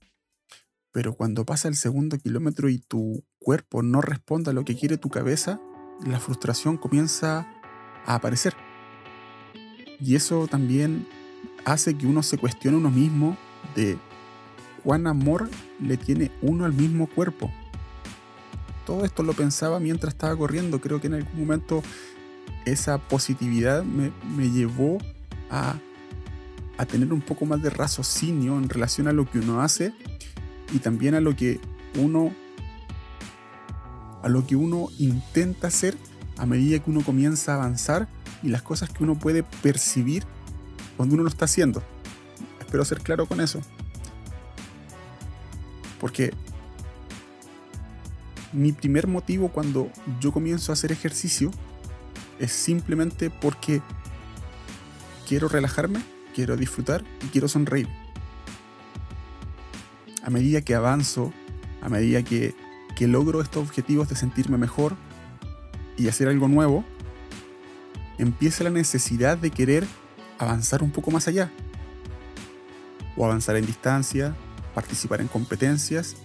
pero 0.93 1.15
cuando 1.15 1.45
pasa 1.45 1.69
el 1.69 1.77
segundo 1.77 2.19
kilómetro 2.19 2.69
y 2.69 2.79
tu 2.79 3.25
cuerpo 3.39 3.83
no 3.83 4.01
responde 4.01 4.51
a 4.51 4.55
lo 4.55 4.65
que 4.65 4.77
quiere 4.77 4.99
tu 4.99 5.09
cabeza, 5.09 5.61
la 6.07 6.21
frustración 6.21 6.77
comienza 6.77 7.49
a 8.05 8.15
aparecer. 8.15 8.55
Y 10.01 10.17
eso 10.17 10.47
también 10.47 11.07
hace 11.65 11.97
que 11.97 12.07
uno 12.07 12.23
se 12.23 12.39
cuestione 12.39 12.77
uno 12.77 12.91
mismo 12.91 13.37
de 13.75 13.99
cuán 14.83 15.07
amor 15.07 15.49
le 15.81 15.97
tiene 15.97 16.31
uno 16.43 16.65
al 16.65 16.73
mismo 16.73 17.07
cuerpo. 17.07 17.51
Todo 18.87 19.05
esto 19.05 19.23
lo 19.23 19.33
pensaba 19.33 19.81
mientras 19.81 20.13
estaba 20.15 20.37
corriendo. 20.37 20.81
Creo 20.81 21.01
que 21.01 21.07
en 21.07 21.15
algún 21.15 21.41
momento 21.41 21.83
esa 22.67 22.99
positividad 22.99 23.83
me, 23.83 24.11
llevó 24.51 24.99
a, 25.51 25.79
a 26.77 26.87
tener 26.87 27.13
un 27.13 27.23
poco 27.23 27.47
más 27.47 27.63
de 27.63 27.71
raciocinio 27.71 28.59
en 28.59 28.69
relación 28.69 29.09
a 29.09 29.13
lo 29.13 29.29
que 29.31 29.39
uno 29.39 29.63
hace 29.63 29.93
y 30.73 30.79
también 30.79 31.15
a 31.15 31.21
lo 31.21 31.35
que 31.35 31.61
uno 31.99 32.33
a 34.23 34.29
lo 34.29 34.47
que 34.47 34.57
uno 34.57 34.89
intenta 34.99 35.67
hacer 35.67 35.97
a 36.39 36.47
medida 36.47 36.79
que 36.79 36.91
uno 36.91 37.03
comienza 37.03 37.53
a 37.53 37.57
avanzar 37.57 38.09
y 38.43 38.49
las 38.49 38.63
cosas 38.63 38.89
que 38.89 39.05
uno 39.05 39.19
puede 39.19 39.43
percibir 39.43 40.25
cuando 40.97 41.15
uno 41.15 41.25
lo 41.25 41.29
está 41.29 41.45
haciendo. 41.45 41.83
Espero 42.61 42.85
ser 42.85 43.01
claro 43.01 43.27
con 43.27 43.41
eso. 43.41 43.61
Porque 46.01 46.33
mi 48.53 48.73
primer 48.73 49.07
motivo 49.07 49.49
cuando 49.49 49.91
yo 50.21 50.33
comienzo 50.33 50.73
a 50.73 50.75
hacer 50.75 50.93
ejercicio 50.93 51.51
es 52.39 52.53
simplemente 52.53 53.31
porque 53.31 53.83
quiero 55.27 55.49
relajarme, 55.49 56.01
quiero 56.35 56.57
disfrutar 56.57 57.05
y 57.25 57.29
quiero 57.29 57.49
sonreír. 57.49 57.89
a 60.23 60.31
medida 60.31 60.63
que 60.63 60.75
avanzo, 60.75 61.33
a 61.83 61.89
medida 61.91 62.23
que, 62.23 62.55
que 62.97 63.07
logro 63.07 63.43
estos 63.43 63.63
objetivos 63.63 64.09
de 64.09 64.17
sentirme 64.17 64.57
mejor 64.57 64.97
y 65.99 66.09
hacer 66.09 66.29
algo 66.29 66.49
nuevo, 66.49 66.83
empieza 68.19 68.65
la 68.65 68.71
necesidad 68.71 69.37
de 69.37 69.51
querer 69.51 69.87
avanzar 70.45 70.83
un 70.83 70.91
poco 70.91 71.11
más 71.11 71.29
allá. 71.29 71.51
O 73.17 73.25
avanzar 73.25 73.57
en 73.57 73.67
distancia, 73.67 74.35
participar 74.75 75.21
en 75.21 75.29
competencias 75.29 76.17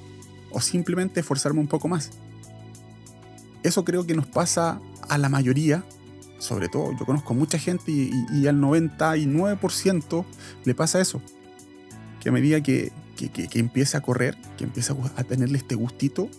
o 0.51 0.59
simplemente 0.61 1.19
esforzarme 1.19 1.59
un 1.59 1.67
poco 1.67 1.87
más. 1.87 2.11
Eso 3.63 3.83
creo 3.83 4.05
que 4.05 4.15
nos 4.15 4.25
pasa 4.25 4.81
a 5.09 5.17
la 5.17 5.29
mayoría, 5.29 5.83
sobre 6.39 6.69
todo 6.69 6.91
yo 6.97 7.05
conozco 7.05 7.33
mucha 7.33 7.59
gente 7.59 7.91
y, 7.91 8.47
al 8.47 8.59
99% 8.59 10.25
le 10.65 10.75
pasa 10.75 11.01
eso. 11.01 11.21
Que 12.19 12.29
a 12.29 12.31
medida 12.31 12.61
que, 12.61 12.91
que, 13.15 13.59
empieza 13.59 13.99
a 13.99 14.01
correr, 14.01 14.37
que 14.57 14.63
empieza 14.63 14.95
a 15.15 15.23
tenerle 15.23 15.57
este 15.57 15.75
gustito, 15.75 16.29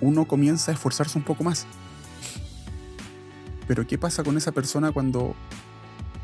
uno 0.00 0.26
comienza 0.26 0.70
a 0.70 0.74
esforzarse 0.74 1.18
un 1.18 1.24
poco 1.24 1.44
más. 1.44 1.66
Pero 3.66 3.86
¿qué 3.86 3.98
pasa 3.98 4.22
con 4.22 4.36
esa 4.36 4.52
persona 4.52 4.92
cuando, 4.92 5.34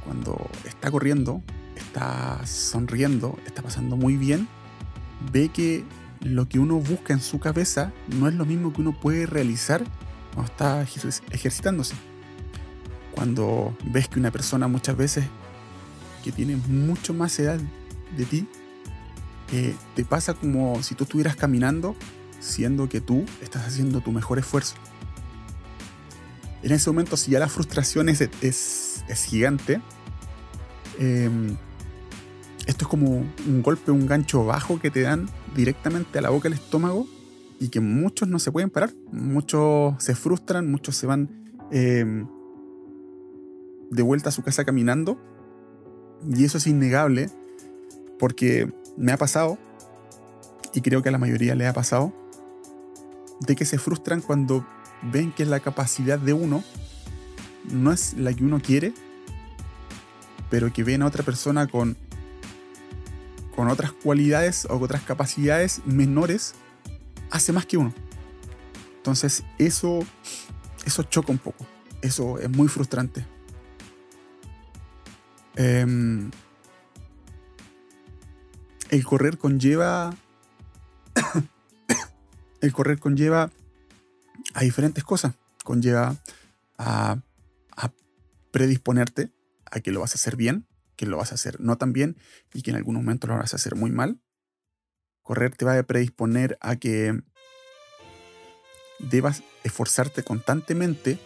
cuando 0.04 0.50
está 0.64 0.90
corriendo, 0.90 1.42
está 1.76 2.44
sonriendo, 2.47 3.38
está 3.47 3.62
pasando 3.62 3.97
muy 3.97 4.16
bien? 4.16 4.49
Ve 5.32 5.49
que 5.49 5.85
lo 6.21 6.49
que 6.49 6.59
uno 6.59 6.76
busca 6.76 7.12
en 7.12 7.21
su 7.21 7.38
cabeza 7.38 7.92
no 8.09 8.28
es 8.28 8.35
lo 8.35 8.44
mismo 8.44 8.73
que 8.73 8.80
uno 8.80 8.99
puede 8.99 9.26
realizar 9.26 9.85
cuando 10.35 10.52
está 10.52 10.82
ejercitándose. 11.30 11.94
Cuando 13.12 13.76
ves 13.85 14.09
que 14.09 14.18
una 14.18 14.30
persona 14.30 14.68
muchas 14.68 14.97
veces 14.97 15.26
que 16.25 16.32
tiene 16.32 16.56
mucho 16.56 17.12
más 17.12 17.38
edad 17.38 17.59
de 18.16 18.25
ti, 18.25 18.49
eh, 19.52 19.75
te 19.94 20.04
pasa 20.04 20.35
como 20.35 20.82
si 20.82 20.94
tú 20.94 21.04
estuvieras 21.04 21.37
caminando, 21.37 21.94
siendo 22.40 22.88
que 22.88 23.00
tú 23.00 23.26
estás 23.42 23.66
haciendo 23.66 24.00
tu 24.00 24.12
mejor 24.12 24.38
esfuerzo. 24.38 24.76
En 26.62 26.73
ese 26.73 26.88
momento, 26.90 27.16
si 27.16 27.32
ya 27.32 27.40
la 27.40 27.49
frustración 27.49 28.09
es, 28.09 28.21
es, 28.40 28.91
gigante, 29.21 29.81
em, 30.99 31.57
esto 32.66 32.85
es 32.85 32.88
como 32.88 33.25
un 33.47 33.62
golpe, 33.62 33.90
un 33.90 34.07
gancho 34.07 34.45
bajo 34.45 34.78
que 34.78 34.90
te 34.90 35.02
dan 35.02 35.28
directamente 35.54 36.19
a 36.19 36.23
la 36.23 36.31
boca 36.31 36.49
del 36.49 36.59
estómago 36.59 37.07
y 37.59 37.69
que 37.69 37.81
muchos 37.81 38.28
no 38.28 38.38
se 38.38 38.52
pueden 38.52 38.71
parar. 38.71 38.92
Muchos 39.11 39.95
se 40.02 40.14
frustran, 40.14 40.71
muchos 40.71 40.97
se 40.97 41.07
van 41.07 41.28
em, 41.71 42.26
de 43.90 44.02
vuelta 44.02 44.28
a 44.28 44.33
su 44.33 44.42
casa 44.42 44.64
caminando. 44.64 45.19
Y 46.31 46.45
eso 46.45 46.59
es 46.59 46.66
innegable 46.66 47.31
porque 48.19 48.73
me 48.97 49.12
ha 49.12 49.16
pasado, 49.16 49.59
y 50.75 50.81
creo 50.81 51.02
que 51.02 51.09
a 51.09 51.12
la 51.12 51.19
mayoría 51.19 51.54
le 51.54 51.66
ha 51.66 51.73
pasado, 51.73 52.12
de 53.40 53.57
que 53.57 53.64
se 53.64 53.78
frustran 53.78 54.21
cuando 54.21 54.64
ven 55.12 55.33
que 55.33 55.45
la 55.45 55.59
capacidad 55.59 56.19
de 56.19 56.33
uno 56.33 56.62
no 57.71 57.92
es 57.92 58.14
la 58.14 58.33
que 58.33 58.45
uno 58.45 58.61
quiere, 58.61 58.92
pero 60.50 60.73
que 60.73 60.85
ven 60.85 61.02
a 61.02 61.07
otra 61.07 61.23
persona 61.23 61.66
con, 61.66 61.97
con 63.54 63.69
otras 63.69 63.92
cualidades 63.92 64.66
o 64.66 64.78
otras 64.78 65.02
capacidades 65.02 65.81
menores, 65.87 66.54
hace 67.31 67.52
más 67.52 67.66
que 67.66 67.76
uno. 67.76 67.92
Entonces 68.97 69.45
eso, 69.59 70.00
eso 70.85 71.02
choca 71.04 71.33
un 71.33 71.38
poco, 71.38 71.66
eso 72.02 72.38
es 72.38 72.50
muy 72.50 72.69
frustrante. 72.69 73.26
Em, 75.57 76.31
el 78.90 79.04
correr 79.04 79.38
conlleva. 79.38 80.14
el 82.61 82.73
correr 82.73 82.99
conlleva 82.99 83.50
a 84.54 84.61
diferentes 84.62 85.04
cosas. 85.04 85.35
Conlleva 85.64 86.16
a, 86.78 87.12
a, 87.12 87.19
predisponerte 88.52 89.32
a 89.71 89.80
que 89.80 89.90
lo 89.90 90.00
vas 90.00 90.12
a 90.12 90.14
hacer 90.14 90.37
bien, 90.37 90.68
que 90.94 91.06
lo 91.06 91.16
vas 91.16 91.32
a 91.32 91.35
hacer 91.35 91.61
no 91.61 91.76
tan 91.76 91.92
bien 91.92 92.17
y 92.54 92.62
que 92.62 92.71
en 92.71 92.76
algún 92.76 92.95
momento 92.95 93.26
lo 93.26 93.36
vas 93.36 93.54
a 93.54 93.56
hacer 93.56 93.75
muy 93.75 93.91
mal. 93.91 94.21
Correr 95.23 95.56
te 95.56 95.65
va 95.65 95.76
a 95.76 95.82
predisponer 95.82 96.58
a 96.60 96.76
que 96.76 97.21
debas 99.00 99.43
esforzarte 99.65 100.23
constantemente 100.23 101.19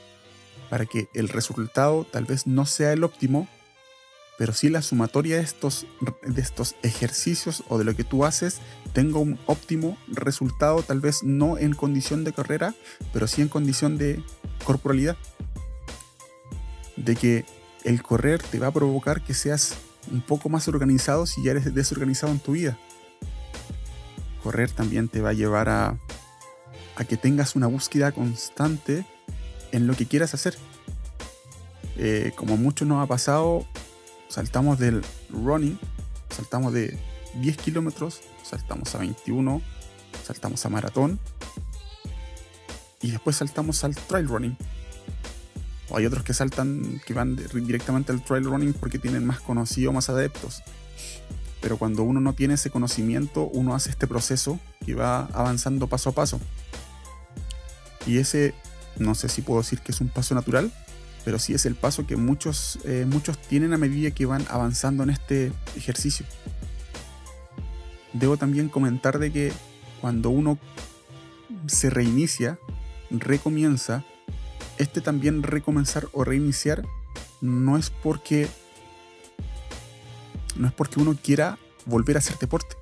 para 0.71 0.87
que 0.87 1.09
el 1.15 1.29
resultado 1.29 2.05
tal 2.05 2.25
vez 2.25 2.47
no 2.47 2.67
sea 2.67 2.93
el 2.93 3.05
óptimo, 3.05 3.49
pero 4.39 4.53
si 4.53 4.69
la 4.69 4.83
sumatoria 4.83 5.37
de 5.37 5.43
estos, 5.43 5.87
de 6.23 6.41
estos 6.41 6.77
ejercicios 6.83 7.65
o 7.69 7.79
de 7.79 7.85
lo 7.85 7.95
que 7.95 8.05
tú 8.05 8.25
haces 8.25 8.61
tenga 8.93 9.19
un 9.19 9.39
óptimo 9.47 9.97
resultado, 10.09 10.83
tal 10.83 11.01
vez 11.01 11.23
no 11.23 11.59
en 11.59 11.75
condición 11.75 12.25
de 12.25 12.33
carrera, 12.33 12.75
pero 13.13 13.27
sí 13.27 13.43
en 13.43 13.49
condición 13.49 13.97
de 13.99 14.23
corporalidad. 14.65 15.17
De 16.97 17.17
que 17.17 17.45
el 17.85 18.03
correr 18.03 18.43
te 18.43 18.59
va 18.59 18.69
a 18.69 18.73
provocar 18.73 19.23
que 19.23 19.35
seas 19.35 19.77
un 20.11 20.21
poco 20.21 20.49
más 20.49 20.69
organizado 20.69 21.27
si 21.27 21.43
ya 21.43 21.53
eres 21.53 21.75
desorganizado 21.75 22.33
en 22.33 22.39
tu 22.39 22.53
vida. 22.53 22.79
Correr 24.43 24.71
también 24.71 25.09
te 25.09 25.21
va 25.21 25.31
a 25.31 25.35
llevar 25.35 25.69
a, 25.69 25.99
a 26.97 27.05
que 27.05 27.17
tengas 27.17 27.57
una 27.57 27.67
búsqueda 27.67 28.13
constante 28.13 29.05
en 29.73 29.87
lo 29.87 29.95
que 29.95 30.07
quieras 30.07 30.35
hacer. 30.35 30.57
Eh, 31.99 32.33
como 32.37 32.57
mucho 32.57 32.85
nos 32.85 33.03
ha 33.03 33.07
pasado, 33.07 33.67
saltamos 34.29 34.79
del 34.79 35.03
running, 35.31 35.79
saltamos 36.31 36.73
de 36.73 36.99
10 37.41 37.57
kilómetros, 37.59 38.21
saltamos 38.43 38.95
a 38.95 38.99
21, 38.99 39.63
saltamos 40.25 40.65
a 40.67 40.69
maratón 40.69 41.19
y 43.01 43.11
después 43.11 43.37
saltamos 43.37 43.85
al 43.85 43.95
trail 43.95 44.29
running. 44.29 44.57
O 45.89 45.97
hay 45.97 46.07
otros 46.07 46.25
que 46.25 46.35
saltan, 46.35 47.01
que 47.07 47.15
van 47.15 47.37
directamente 47.37 48.13
al 48.13 48.25
trail 48.25 48.45
running 48.45 48.73
porque 48.73 48.99
tienen 48.99 49.25
más 49.25 49.41
conocido, 49.41 49.93
más 49.93 50.09
adeptos. 50.09 50.63
Pero 51.61 51.79
cuando 51.79 52.03
uno 52.03 52.21
no 52.21 52.33
tiene 52.33 52.55
ese 52.55 52.71
conocimiento, 52.71 53.45
uno 53.45 53.75
hace 53.75 53.91
este 53.91 54.07
proceso 54.07 54.61
que 54.85 54.95
va 54.95 55.27
avanzando 55.33 55.87
paso 55.87 56.11
a 56.11 56.13
paso. 56.13 56.41
Y 58.07 58.19
ese, 58.19 58.55
no 58.99 59.15
sé 59.15 59.29
si 59.29 59.43
puedo 59.43 59.61
decir 59.61 59.81
que 59.81 59.93
es 59.93 60.01
un 60.01 60.09
paso 60.09 60.35
natural, 60.35 60.73
pero 61.25 61.41
sí 61.41 61.55
es 61.55 61.67
el 61.67 61.75
paso 61.75 62.07
que 62.07 62.17
muchos, 62.17 62.79
eh, 62.85 63.05
muchos 63.09 63.37
tienen 63.39 63.73
a 63.73 63.79
medida 63.79 64.13
que 64.13 64.27
van 64.27 64.47
avanzando 64.49 65.03
en 65.03 65.11
este 65.11 65.53
ejercicio. 65.77 66.25
Debo 68.13 68.37
también 68.37 68.69
comentar 68.69 69.19
de 69.19 69.33
que 69.33 69.53
cuando 70.01 70.31
uno 70.31 70.59
se 71.67 71.91
reinicia, 71.91 72.59
recomienza, 73.11 74.05
este 74.79 75.01
también 75.01 75.43
recomenzar 75.43 76.09
o 76.13 76.25
reiniciar 76.25 76.83
no 77.41 77.77
es 77.77 77.91
porque 77.91 78.49
no 80.57 80.67
es 80.67 80.73
porque 80.73 81.01
uno 81.01 81.17
quiera 81.23 81.59
volver 81.85 82.17
a 82.17 82.19
hacer 82.19 82.39
deporte, 82.39 82.77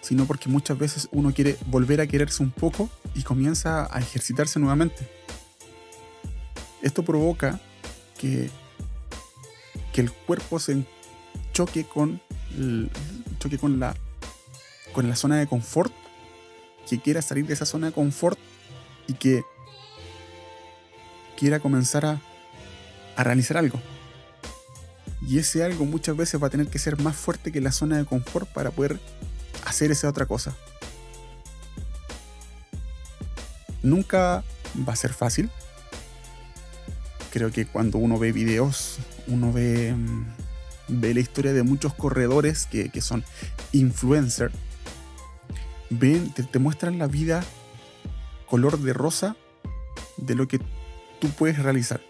sino 0.00 0.24
porque 0.24 0.48
muchas 0.48 0.78
veces 0.78 1.08
uno 1.12 1.32
quiere 1.32 1.56
volver 1.66 2.00
a 2.00 2.06
quererse 2.06 2.42
un 2.42 2.50
poco 2.50 2.88
y 3.14 3.22
comienza 3.22 3.94
a 3.94 4.00
ejercitarse 4.00 4.58
nuevamente. 4.58 5.08
Esto 6.82 7.02
provoca 7.02 7.60
que, 8.18 8.50
que 9.92 10.00
el 10.00 10.10
cuerpo 10.12 10.58
se 10.58 10.82
choque 11.52 11.84
con, 11.84 12.20
choque 13.38 13.58
con, 13.58 13.78
la, 13.78 13.94
con 14.92 15.08
la 15.08 15.16
zona 15.16 15.38
de 15.38 15.46
confort, 15.46 15.92
que 16.88 16.98
quiera 17.00 17.22
salir 17.22 17.46
de 17.46 17.54
esa 17.54 17.66
zona 17.66 17.88
de 17.88 17.92
confort 17.92 18.38
y 19.06 19.14
que 19.14 19.42
quiera 21.40 21.58
comenzar 21.58 22.04
a, 22.04 22.20
a 23.16 23.24
realizar 23.24 23.56
algo. 23.56 23.80
Y 25.26 25.38
ese 25.38 25.64
algo 25.64 25.86
muchas 25.86 26.16
veces 26.16 26.40
va 26.40 26.48
a 26.48 26.50
tener 26.50 26.68
que 26.68 26.78
ser 26.78 27.00
más 27.00 27.16
fuerte 27.16 27.50
que 27.50 27.60
la 27.60 27.72
zona 27.72 27.96
de 27.96 28.04
confort 28.04 28.46
para 28.48 28.70
poder 28.70 29.00
hacer 29.64 29.90
esa 29.90 30.08
otra 30.08 30.26
cosa. 30.26 30.54
Nunca 33.82 34.44
va 34.86 34.92
a 34.92 34.96
ser 34.96 35.14
fácil, 35.14 35.50
creo 37.30 37.50
que 37.50 37.66
cuando 37.66 37.96
uno 37.96 38.18
ve 38.18 38.32
videos, 38.32 38.98
uno 39.26 39.50
ve, 39.50 39.94
mm, 39.94 40.24
ve 40.88 41.14
la 41.14 41.20
historia 41.20 41.54
de 41.54 41.62
muchos 41.62 41.94
corredores 41.94 42.66
que, 42.66 43.00
son 43.00 43.24
influencers, 43.72 44.54
ven, 45.88 46.32
te, 46.34 46.58
muestran 46.58 46.98
la 46.98 47.06
vida 47.06 47.42
color 48.46 48.78
de 48.78 48.92
rosa 48.92 49.36
de 50.18 50.34
lo 50.34 50.46
que 50.46 50.60
tú 51.20 51.28
puedes 51.28 51.58
realizar. 51.58 52.00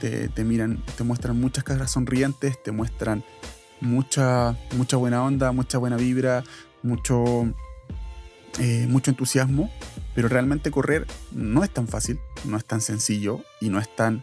Te, 0.00 0.44
miran, 0.44 0.84
te 0.96 1.02
muestran 1.02 1.40
muchas 1.40 1.64
caras 1.64 1.90
sonrientes, 1.90 2.62
te 2.62 2.70
muestran 2.70 3.24
mucha, 3.80 4.56
mucha 4.76 4.96
buena 4.96 5.24
onda, 5.24 5.50
mucha 5.50 5.78
buena 5.78 5.96
vibra, 5.96 6.44
mucho, 6.84 7.52
eh, 8.60 8.86
mucho 8.88 9.10
entusiasmo, 9.10 9.72
pero 10.14 10.28
realmente 10.28 10.70
correr 10.70 11.04
no 11.32 11.64
es 11.64 11.70
tan 11.70 11.88
fácil, 11.88 12.20
no 12.44 12.56
es 12.56 12.64
tan 12.64 12.80
sencillo 12.80 13.42
y 13.60 13.70
no 13.70 13.80
es 13.80 13.94
tan 13.96 14.22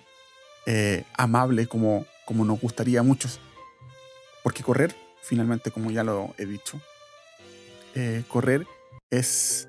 eh, 0.65 1.03
amable 1.13 1.67
como, 1.67 2.05
como 2.23 2.45
nos 2.45 2.61
gustaría 2.61 3.01
a 3.01 3.03
muchos. 3.03 3.41
Porque 4.43 4.63
correr, 4.63 4.95
finalmente, 5.23 5.71
como 5.71 5.91
ya 5.91 6.05
lo 6.05 6.33
he 6.37 6.45
dicho, 6.45 6.79
eh, 7.95 8.23
correr 8.29 8.65
es 9.09 9.67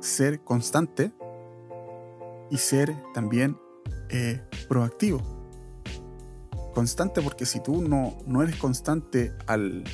ser 0.00 0.40
constante 0.40 1.12
y 2.52 2.58
ser 2.58 2.94
también 3.14 3.58
eh, 4.10 4.40
proactivo. 4.68 5.20
Constante 6.74 7.22
porque 7.22 7.46
si 7.46 7.60
tú 7.60 7.82
no, 7.82 8.18
no 8.26 8.42
eres 8.42 8.56
constante 8.56 9.32
al, 9.46 9.84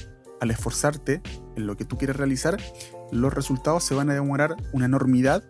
al 0.40 0.50
esforzarte 0.50 1.22
en 1.54 1.66
lo 1.68 1.76
que 1.76 1.84
tú 1.84 1.96
quieres 1.96 2.16
realizar, 2.16 2.60
los 3.12 3.32
resultados 3.32 3.84
se 3.84 3.94
van 3.94 4.10
a 4.10 4.14
demorar 4.14 4.56
una 4.72 4.86
enormidad 4.86 5.44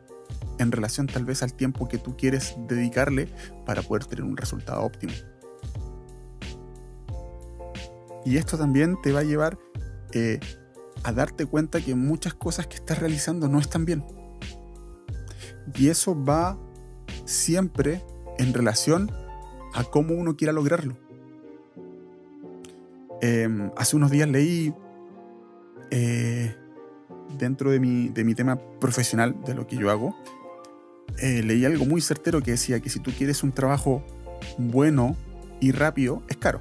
en 0.59 0.71
relación 0.71 1.07
tal 1.07 1.25
vez 1.25 1.42
al 1.42 1.55
tiempo 1.55 1.88
que 1.88 1.97
tú 1.97 2.14
quieres 2.16 2.55
dedicarle 2.68 3.29
para 3.64 3.81
poder 3.81 4.05
tener 4.05 4.25
un 4.25 4.37
resultado 4.37 4.83
óptimo. 4.83 5.14
Y 8.27 8.37
esto 8.37 8.59
también 8.59 9.01
te 9.01 9.12
va 9.12 9.21
a 9.21 9.25
llevar 9.25 9.59
eh, 10.12 10.40
a 11.05 11.12
darte 11.12 11.47
cuenta 11.47 11.81
que 11.81 11.94
muchas 11.94 12.35
cosas 12.35 12.66
que 12.66 12.77
estás 12.77 12.99
realizando 12.99 13.49
no 13.49 13.59
están 13.61 13.87
bien. 13.87 14.05
Y 15.75 15.88
eso 15.88 16.14
va 16.23 16.59
siempre 17.28 18.02
en 18.38 18.54
relación 18.54 19.10
a 19.74 19.84
cómo 19.84 20.14
uno 20.14 20.36
quiera 20.36 20.52
lograrlo. 20.52 20.96
Em, 23.20 23.70
hace 23.76 23.96
unos 23.96 24.10
días 24.10 24.28
leí 24.28 24.72
eh, 25.90 26.54
dentro 27.36 27.70
de 27.70 27.80
mi, 27.80 28.08
de 28.08 28.24
mi, 28.24 28.34
tema 28.34 28.58
profesional, 28.80 29.36
de 29.44 29.54
lo 29.54 29.66
que 29.66 29.76
yo 29.76 29.90
hago, 29.90 30.16
eh, 31.20 31.42
leí 31.42 31.64
algo 31.64 31.84
muy 31.84 32.00
certero 32.00 32.40
que 32.42 32.52
decía 32.52 32.80
que 32.80 32.88
si 32.88 33.00
tú 33.00 33.10
quieres 33.10 33.42
un 33.42 33.52
trabajo 33.52 34.02
bueno 34.56 35.14
y 35.60 35.72
rápido, 35.72 36.22
es 36.28 36.36
caro. 36.38 36.60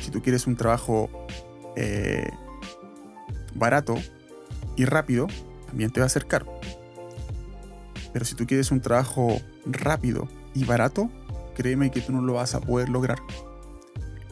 Si 0.00 0.10
tú 0.10 0.22
quieres 0.22 0.46
un 0.46 0.56
trabajo 0.56 1.08
eh, 1.76 2.28
barato 3.54 3.94
y 4.76 4.86
rápido, 4.86 5.28
también 5.66 5.90
te 5.90 6.00
va 6.00 6.06
a 6.06 6.08
ser 6.08 6.26
caro. 6.26 6.46
Pero 8.12 8.24
si 8.24 8.34
tú 8.34 8.46
quieres 8.46 8.70
un 8.70 8.80
trabajo 8.80 9.40
rápido 9.66 10.28
y 10.54 10.64
barato, 10.64 11.10
créeme 11.54 11.90
que 11.90 12.00
tú 12.00 12.12
no 12.12 12.22
lo 12.22 12.34
vas 12.34 12.54
a 12.54 12.60
poder 12.60 12.88
lograr. 12.88 13.18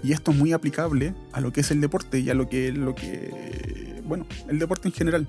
Y 0.03 0.13
esto 0.13 0.31
es 0.31 0.37
muy 0.37 0.53
aplicable 0.53 1.15
a 1.33 1.41
lo 1.41 1.53
que 1.53 1.61
es 1.61 1.71
el 1.71 1.81
deporte 1.81 2.21
y 2.21 2.31
a 2.31 2.35
lo 2.35 2.49
que, 2.49 2.73
lo 2.73 2.95
que 2.95 4.03
bueno, 4.05 4.27
el 4.49 4.59
deporte 4.59 4.89
en 4.89 4.95
general. 4.95 5.29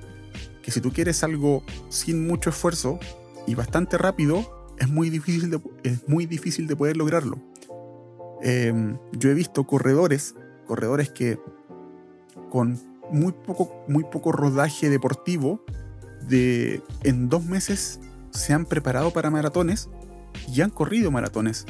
Que 0.64 0.72
si 0.72 0.82
tú 0.82 0.92
quieres 0.92 1.24
algo 1.24 1.64
sin 1.90 2.28
mucho 2.28 2.50
esfuerzo 2.50 3.00
y 3.48 3.56
bastante 3.56 3.98
rápido, 3.98 4.74
es 4.78 4.90
muy 4.90 5.10
difícil 5.10 5.50
de, 5.50 5.62
es 5.84 6.08
muy 6.08 6.26
difícil 6.26 6.68
de 6.68 6.76
poder 6.76 6.98
lograrlo. 6.98 7.40
Em, 8.42 8.98
yo 9.12 9.30
he 9.30 9.34
visto 9.34 9.66
corredores, 9.66 10.36
corredores 10.66 11.12
que 11.12 11.40
con 12.50 12.80
muy 13.12 13.34
poco, 13.34 13.84
muy 13.88 14.04
poco 14.06 14.32
rodaje 14.32 14.90
deportivo, 14.90 15.64
de, 16.28 16.82
en 17.04 17.30
dos 17.30 17.46
meses 17.46 18.00
se 18.32 18.54
han 18.54 18.66
preparado 18.66 19.12
para 19.12 19.30
maratones 19.30 19.90
y 20.54 20.62
han 20.62 20.70
corrido 20.70 21.12
maratones. 21.12 21.66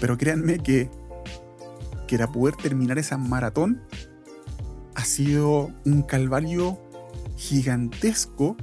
Pero 0.00 0.18
créanme 0.18 0.58
que, 0.58 0.90
que 2.06 2.18
para 2.18 2.30
poder 2.30 2.56
terminar 2.56 2.98
esa 2.98 3.16
maratón 3.16 3.82
ha 4.94 5.04
sido 5.04 5.70
un 5.84 6.02
calvario 6.02 6.78
gigantesco 7.36 8.56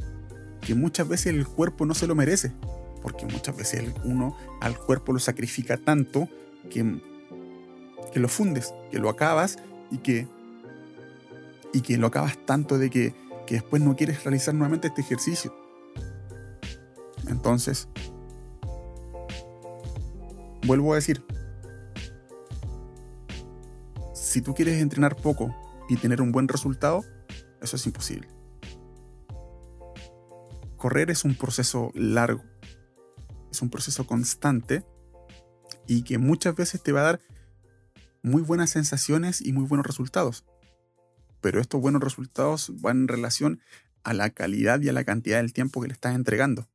que 0.61 0.75
muchas 0.75 1.07
veces 1.07 1.27
el 1.27 1.47
cuerpo 1.47 1.85
no 1.85 1.93
se 1.93 2.07
lo 2.07 2.15
merece. 2.15 2.51
Porque 3.01 3.25
muchas 3.25 3.55
veces 3.55 3.85
uno 4.03 4.35
al 4.59 4.77
cuerpo 4.77 5.13
lo 5.13 5.19
sacrifica 5.19 5.77
tanto 5.77 6.27
que, 6.69 6.99
que 8.11 8.19
lo 8.19 8.27
fundes, 8.27 8.73
que 8.91 8.99
lo 8.99 9.09
acabas 9.09 9.57
y 9.89 9.99
que, 9.99 10.27
y 11.73 11.81
que 11.81 11.97
lo 11.97 12.07
acabas 12.07 12.37
tanto 12.45 12.77
de 12.77 12.89
que, 12.89 13.15
que 13.47 13.55
después 13.55 13.81
no 13.81 13.95
quieres 13.95 14.23
realizar 14.23 14.53
nuevamente 14.53 14.89
este 14.89 15.01
ejercicio. 15.01 15.53
Entonces, 17.29 17.87
vuelvo 20.65 20.93
a 20.93 20.95
decir, 20.95 21.23
si 24.13 24.41
tú 24.41 24.53
quieres 24.53 24.81
entrenar 24.81 25.15
poco 25.15 25.55
y 25.87 25.95
tener 25.95 26.21
un 26.21 26.31
buen 26.31 26.47
resultado, 26.47 27.03
eso 27.61 27.75
es 27.75 27.85
imposible. 27.85 28.27
Correr 30.77 31.11
es 31.11 31.23
un 31.23 31.35
proceso 31.35 31.91
largo, 31.93 32.43
es 33.51 33.61
un 33.61 33.69
proceso 33.69 34.05
constante 34.05 34.85
y 35.87 36.03
que 36.03 36.17
muchas 36.17 36.55
veces 36.55 36.81
te 36.81 36.91
va 36.91 37.01
a 37.01 37.03
dar 37.03 37.21
muy 38.21 38.41
buenas 38.41 38.69
sensaciones 38.69 39.41
y 39.41 39.53
muy 39.53 39.65
buenos 39.65 39.85
resultados. 39.85 40.45
Pero 41.41 41.61
estos 41.61 41.81
buenos 41.81 42.03
resultados 42.03 42.71
van 42.81 43.01
en 43.01 43.07
relación 43.07 43.61
a 44.03 44.13
la 44.13 44.29
calidad 44.29 44.81
y 44.81 44.89
a 44.89 44.93
la 44.93 45.03
cantidad 45.03 45.37
del 45.37 45.53
tiempo 45.53 45.81
que 45.81 45.87
le 45.87 45.93
estás 45.93 46.15
entregando. 46.15 46.67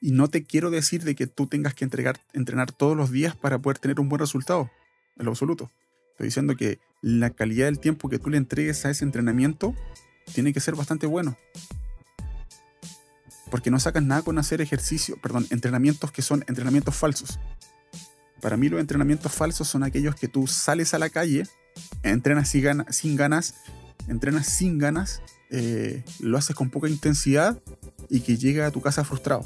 Y 0.00 0.12
no 0.12 0.28
te 0.28 0.44
quiero 0.44 0.70
decir 0.70 1.02
de 1.04 1.14
que 1.14 1.26
tú 1.26 1.46
tengas 1.46 1.74
que 1.74 1.84
entrenar 1.84 2.72
todos 2.72 2.96
los 2.96 3.10
días 3.10 3.36
para 3.36 3.58
poder 3.58 3.78
tener 3.78 4.00
un 4.00 4.08
buen 4.08 4.20
resultado, 4.20 4.70
en 5.16 5.24
lo 5.24 5.30
absoluto. 5.32 5.70
Estoy 6.12 6.26
diciendo 6.26 6.56
que 6.56 6.78
la 7.02 7.30
calidad 7.30 7.66
del 7.66 7.80
tiempo 7.80 8.08
que 8.08 8.20
tú 8.20 8.30
le 8.30 8.36
entregues 8.36 8.86
a 8.86 8.90
ese 8.90 9.04
entrenamiento 9.04 9.74
tiene 10.32 10.52
que 10.52 10.60
ser 10.60 10.76
bastante 10.76 11.06
bueno. 11.06 11.36
Porque 13.50 13.70
no 13.70 13.80
sacas 13.80 14.02
nada 14.02 14.22
con 14.22 14.38
hacer 14.38 14.60
ejercicio, 14.60 15.16
perdón, 15.20 15.46
entrenamientos 15.50 16.12
que 16.12 16.22
son 16.22 16.44
entrenamientos 16.46 16.94
falsos. 16.94 17.40
Para 18.40 18.56
mí 18.56 18.68
los 18.68 18.80
entrenamientos 18.80 19.32
falsos 19.32 19.66
son 19.66 19.82
aquellos 19.82 20.14
que 20.14 20.28
tú 20.28 20.46
sales 20.46 20.94
a 20.94 20.98
la 20.98 21.10
calle, 21.10 21.48
entrenas 22.02 22.48
sin, 22.48 22.62
ganas, 23.16 23.54
entrenas 24.06 24.46
sin 24.46 24.78
ganas, 24.78 25.20
eh, 25.50 26.04
lo 26.20 26.38
haces 26.38 26.54
con 26.54 26.70
poca 26.70 26.88
intensidad 26.88 27.60
y 28.08 28.20
que 28.20 28.36
llega 28.36 28.66
a 28.66 28.70
tu 28.70 28.80
casa 28.80 29.02
frustrado. 29.04 29.44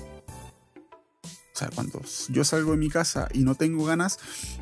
O 1.58 1.60
sea, 1.60 1.70
cuando 1.74 2.00
yo 2.28 2.44
salgo 2.44 2.70
de 2.70 2.76
mi 2.76 2.88
casa 2.88 3.26
y 3.34 3.40
no 3.40 3.56
tengo 3.56 3.84
ganas, 3.84 4.20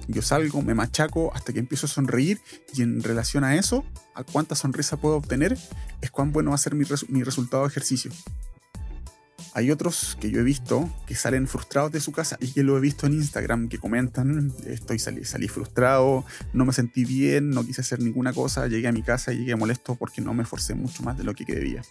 yo 0.09 0.23
salgo, 0.23 0.63
me 0.63 0.73
machaco 0.73 1.31
hasta 1.35 1.53
que 1.53 1.59
empiezo 1.59 1.85
a 1.85 1.91
sonreír 1.91 2.41
y 2.73 2.81
en 2.81 3.03
relación 3.03 3.45
a 3.45 3.55
eso, 3.55 3.85
a 4.15 4.25
cuánta 4.25 4.55
sonrisa 4.55 4.97
puedo 4.97 5.17
obtener, 5.17 5.59
es 6.01 6.11
cuán 6.11 6.33
bueno 6.33 6.53
va 6.53 6.55
a 6.55 6.59
ser 6.59 6.75
mi, 6.75 6.85
resultado 7.23 7.65
de 7.65 7.69
ejercicio. 7.69 8.11
Hay 9.53 9.71
otros 9.71 10.17
que 10.19 10.31
yo 10.31 10.41
he 10.41 10.43
visto 10.43 10.91
que 11.07 11.15
salen 11.15 11.47
frustrados 11.49 11.93
de 11.93 12.01
su 12.01 12.13
casa 12.13 12.39
y 12.41 12.51
que 12.55 12.63
lo 12.63 12.79
he 12.79 12.81
visto 12.81 13.07
en 13.07 13.13
Instagram 13.13 13.69
que 13.69 13.77
comentan, 13.77 14.55
estoy 14.65 14.99
salí, 14.99 15.23
salí 15.27 15.49
frustrado, 15.49 16.25
no 16.55 16.65
me 16.65 16.73
sentí 16.73 17.05
bien, 17.05 17.51
no 17.51 17.63
quise 17.63 17.83
hacer 17.83 18.01
ninguna 18.01 18.33
cosa, 18.33 18.69
llegué 18.69 18.89
a 18.89 18.93
mi 18.93 19.03
casa 19.03 19.35
y 19.35 19.41
llegué 19.41 19.55
molesto 19.55 19.97
porque 19.97 20.23
no 20.23 20.33
me 20.33 20.45
esforcé 20.45 20.75
mucho 20.75 21.03
más 21.03 21.19
de 21.19 21.25
lo 21.25 21.35
que 21.35 21.45
debía. 21.45 21.83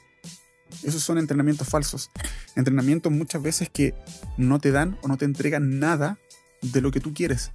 Esos 0.84 1.04
son 1.04 1.18
entrenamientos 1.18 1.68
falsos. 1.68 2.12
Entrenamientos 2.56 3.12
muchas 3.12 3.42
veces 3.42 3.70
que 3.70 3.94
no 4.38 4.60
te 4.60 4.72
dan 4.72 4.98
o 5.02 5.08
no 5.08 5.18
te 5.18 5.26
entregan 5.26 5.80
nada 5.80 6.18
de 6.62 6.82
lo 6.82 6.92
que 6.92 7.00
tú 7.00 7.14
quieres. 7.14 7.52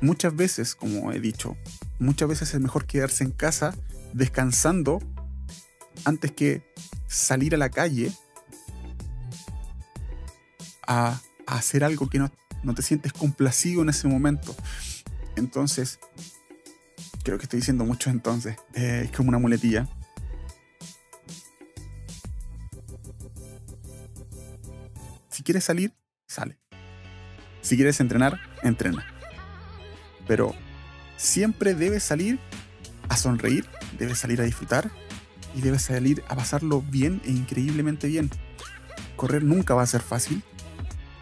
Muchas 0.00 0.34
veces, 0.34 0.74
como 0.74 1.12
he 1.12 1.20
dicho, 1.20 1.56
muchas 1.98 2.28
veces 2.28 2.54
es 2.54 2.60
mejor 2.60 2.86
quedarse 2.86 3.24
en 3.24 3.32
casa 3.32 3.74
descansando 4.12 5.00
antes 6.04 6.32
que 6.32 6.62
salir 7.08 7.54
a 7.54 7.58
la 7.58 7.70
calle 7.70 8.12
a, 10.86 11.20
hacer 11.46 11.82
algo 11.82 12.10
que 12.10 12.18
no, 12.18 12.30
te 12.74 12.82
sientes 12.82 13.12
complacido 13.12 13.80
en 13.80 13.88
ese 13.88 14.06
momento. 14.06 14.54
Entonces, 15.34 15.98
creo 17.24 17.38
que 17.38 17.44
estoy 17.44 17.60
diciendo 17.60 17.86
mucho 17.86 18.10
entonces. 18.10 18.56
Eh, 18.74 19.02
es 19.06 19.16
como 19.16 19.30
una 19.30 19.38
muletilla. 19.38 19.88
Si 25.38 25.44
quieres 25.44 25.62
salir, 25.62 25.94
sale. 26.26 26.58
Si 27.60 27.76
quieres 27.76 28.00
entrenar, 28.00 28.40
entrena. 28.64 29.06
Pero 30.26 30.52
siempre 31.16 31.76
debes 31.76 32.02
salir 32.02 32.40
a 33.08 33.16
sonreír, 33.16 33.64
debes 34.00 34.18
salir 34.18 34.40
a 34.40 34.44
disfrutar 34.44 34.90
y 35.54 35.60
debes 35.60 35.82
salir 35.82 36.24
a 36.26 36.34
pasarlo 36.34 36.82
bien 36.82 37.22
e 37.24 37.30
increíblemente 37.30 38.08
bien. 38.08 38.30
Correr 39.14 39.44
nunca 39.44 39.74
va 39.74 39.82
a 39.82 39.86
ser 39.86 40.00
fácil, 40.00 40.42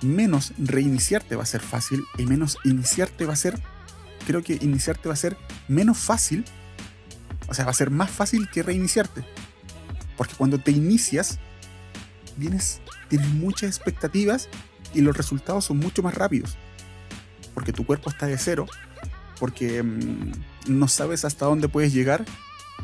menos 0.00 0.54
reiniciarte 0.56 1.36
va 1.36 1.42
a 1.42 1.46
ser 1.46 1.60
fácil 1.60 2.02
y 2.16 2.24
menos 2.24 2.56
iniciarte 2.64 3.26
va 3.26 3.34
a 3.34 3.36
ser, 3.36 3.60
creo 4.26 4.42
que 4.42 4.54
iniciarte 4.62 5.10
va 5.10 5.12
a 5.12 5.18
ser 5.18 5.36
menos 5.68 5.98
fácil, 5.98 6.42
o 7.48 7.52
sea, 7.52 7.66
va 7.66 7.72
a 7.72 7.74
ser 7.74 7.90
más 7.90 8.10
fácil 8.10 8.48
que 8.48 8.62
reiniciarte. 8.62 9.26
Porque 10.16 10.32
cuando 10.36 10.58
te 10.58 10.70
inicias, 10.70 11.38
vienes 12.38 12.80
tienes 13.08 13.28
muchas 13.28 13.68
expectativas 13.68 14.48
y 14.94 15.00
los 15.00 15.16
resultados 15.16 15.64
son 15.64 15.78
mucho 15.78 16.02
más 16.02 16.14
rápidos. 16.14 16.56
Porque 17.54 17.72
tu 17.72 17.86
cuerpo 17.86 18.10
está 18.10 18.26
de 18.26 18.38
cero, 18.38 18.66
porque 19.38 19.82
mm, 19.82 20.32
no 20.68 20.88
sabes 20.88 21.24
hasta 21.24 21.46
dónde 21.46 21.68
puedes 21.68 21.92
llegar 21.92 22.24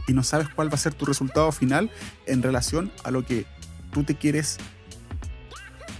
y 0.06 0.12
no 0.12 0.22
sabes 0.22 0.48
cuál 0.48 0.70
va 0.70 0.74
a 0.74 0.78
ser 0.78 0.94
tu 0.94 1.04
resultado 1.04 1.52
final 1.52 1.90
en 2.26 2.42
relación 2.42 2.90
a 3.04 3.10
lo 3.10 3.24
que 3.24 3.46
tú 3.92 4.04
te 4.04 4.16
quieres. 4.16 4.58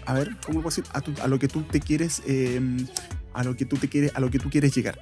A 0.07 0.15
ver, 0.15 0.37
¿cómo 0.45 0.63
puedo 0.63 0.75
decir? 0.75 0.85
A, 1.23 1.29
lo 1.29 1.39
que 1.39 1.49
tú 1.49 1.63
te 1.63 1.81
quieres. 1.81 2.23
Em, 2.27 2.87
a 3.35 3.45
lo 3.45 3.57
que 3.57 3.65
tú 3.65 3.77
te 3.77 3.89
quieres. 3.89 4.13
A 4.15 4.21
lo 4.21 4.31
que 4.31 4.39
tú 4.39 4.51
quieres 4.51 4.75
llegar. 4.75 5.01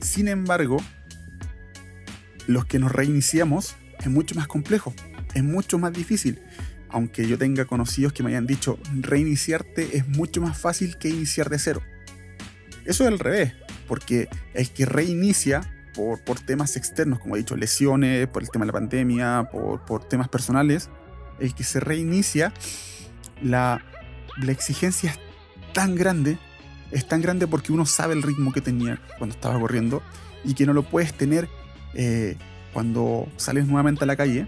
Sin 0.00 0.28
embargo, 0.28 0.78
los 2.46 2.64
que 2.64 2.78
nos 2.78 2.92
reiniciamos 2.92 3.76
es 3.98 4.08
mucho 4.08 4.34
más 4.34 4.46
complejo, 4.46 4.94
es 5.34 5.42
mucho 5.44 5.78
más 5.78 5.92
difícil. 5.92 6.40
Aunque 6.90 7.26
yo 7.26 7.36
tenga 7.38 7.64
conocidos 7.66 8.12
que 8.12 8.22
me 8.22 8.30
hayan 8.30 8.46
dicho, 8.46 8.78
reiniciarte 9.00 9.96
es 9.96 10.08
mucho 10.08 10.40
más 10.40 10.58
fácil 10.58 10.96
que 10.98 11.08
iniciar 11.08 11.50
de 11.50 11.58
cero. 11.58 11.82
Eso 12.84 13.04
es 13.04 13.10
al 13.10 13.18
revés, 13.18 13.52
porque 13.86 14.28
el 14.54 14.70
que 14.70 14.86
reinicia 14.86 15.60
por, 15.94 16.22
por 16.24 16.40
temas 16.40 16.76
externos, 16.76 17.18
como 17.18 17.36
he 17.36 17.38
dicho, 17.38 17.56
lesiones, 17.56 18.26
por 18.28 18.42
el 18.42 18.50
tema 18.50 18.64
de 18.64 18.68
la 18.68 18.72
pandemia, 18.72 19.48
por, 19.52 19.84
por 19.84 20.08
temas 20.08 20.28
personales, 20.28 20.88
el 21.40 21.54
que 21.54 21.64
se 21.64 21.80
reinicia, 21.80 22.52
la, 23.42 23.82
la 24.38 24.52
exigencia 24.52 25.10
es 25.10 25.18
tan 25.74 25.94
grande, 25.94 26.38
es 26.90 27.06
tan 27.06 27.20
grande 27.20 27.46
porque 27.46 27.72
uno 27.72 27.84
sabe 27.84 28.14
el 28.14 28.22
ritmo 28.22 28.52
que 28.52 28.60
tenía 28.60 29.00
cuando 29.18 29.34
estaba 29.34 29.58
corriendo 29.60 30.02
y 30.44 30.54
que 30.54 30.66
no 30.66 30.72
lo 30.72 30.82
puedes 30.82 31.12
tener 31.14 31.48
eh, 31.94 32.36
cuando 32.72 33.28
sales 33.36 33.66
nuevamente 33.66 34.04
a 34.04 34.06
la 34.06 34.16
calle. 34.16 34.46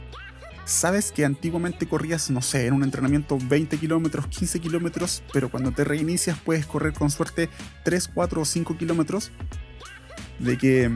Sabes 0.65 1.11
que 1.11 1.25
antiguamente 1.25 1.87
corrías, 1.87 2.31
no 2.31 2.43
sé, 2.43 2.67
en 2.67 2.75
un 2.75 2.85
entrenamiento 2.85 3.39
20 3.43 3.79
kilómetros, 3.79 4.27
15 4.29 4.61
kilómetros, 4.61 5.23
pero 5.33 5.51
cuando 5.51 5.73
te 5.73 5.85
reinicias 5.85 6.39
puedes 6.39 6.65
correr 6.67 6.93
con 6.93 7.11
suerte 7.11 7.49
3, 7.85 8.11
4 8.15 8.41
o 8.41 8.45
5 8.45 8.77
kilómetros. 8.77 9.33
De 10.39 10.57
que 10.57 10.91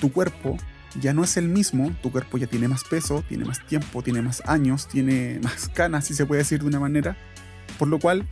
tu 0.00 0.12
cuerpo 0.12 0.56
ya 1.00 1.12
no 1.12 1.24
es 1.24 1.36
el 1.36 1.48
mismo, 1.48 1.94
tu 2.02 2.10
cuerpo 2.10 2.38
ya 2.38 2.46
tiene 2.46 2.68
más 2.68 2.84
peso, 2.84 3.24
tiene 3.28 3.44
más 3.44 3.64
tiempo, 3.66 4.02
tiene 4.02 4.22
más 4.22 4.42
años, 4.46 4.88
tiene 4.88 5.40
más 5.42 5.68
canas, 5.68 6.06
si 6.06 6.14
se 6.14 6.26
puede 6.26 6.42
decir 6.42 6.60
de 6.60 6.66
una 6.66 6.80
manera. 6.80 7.16
Por 7.78 7.88
lo 7.88 7.98
cual, 7.98 8.26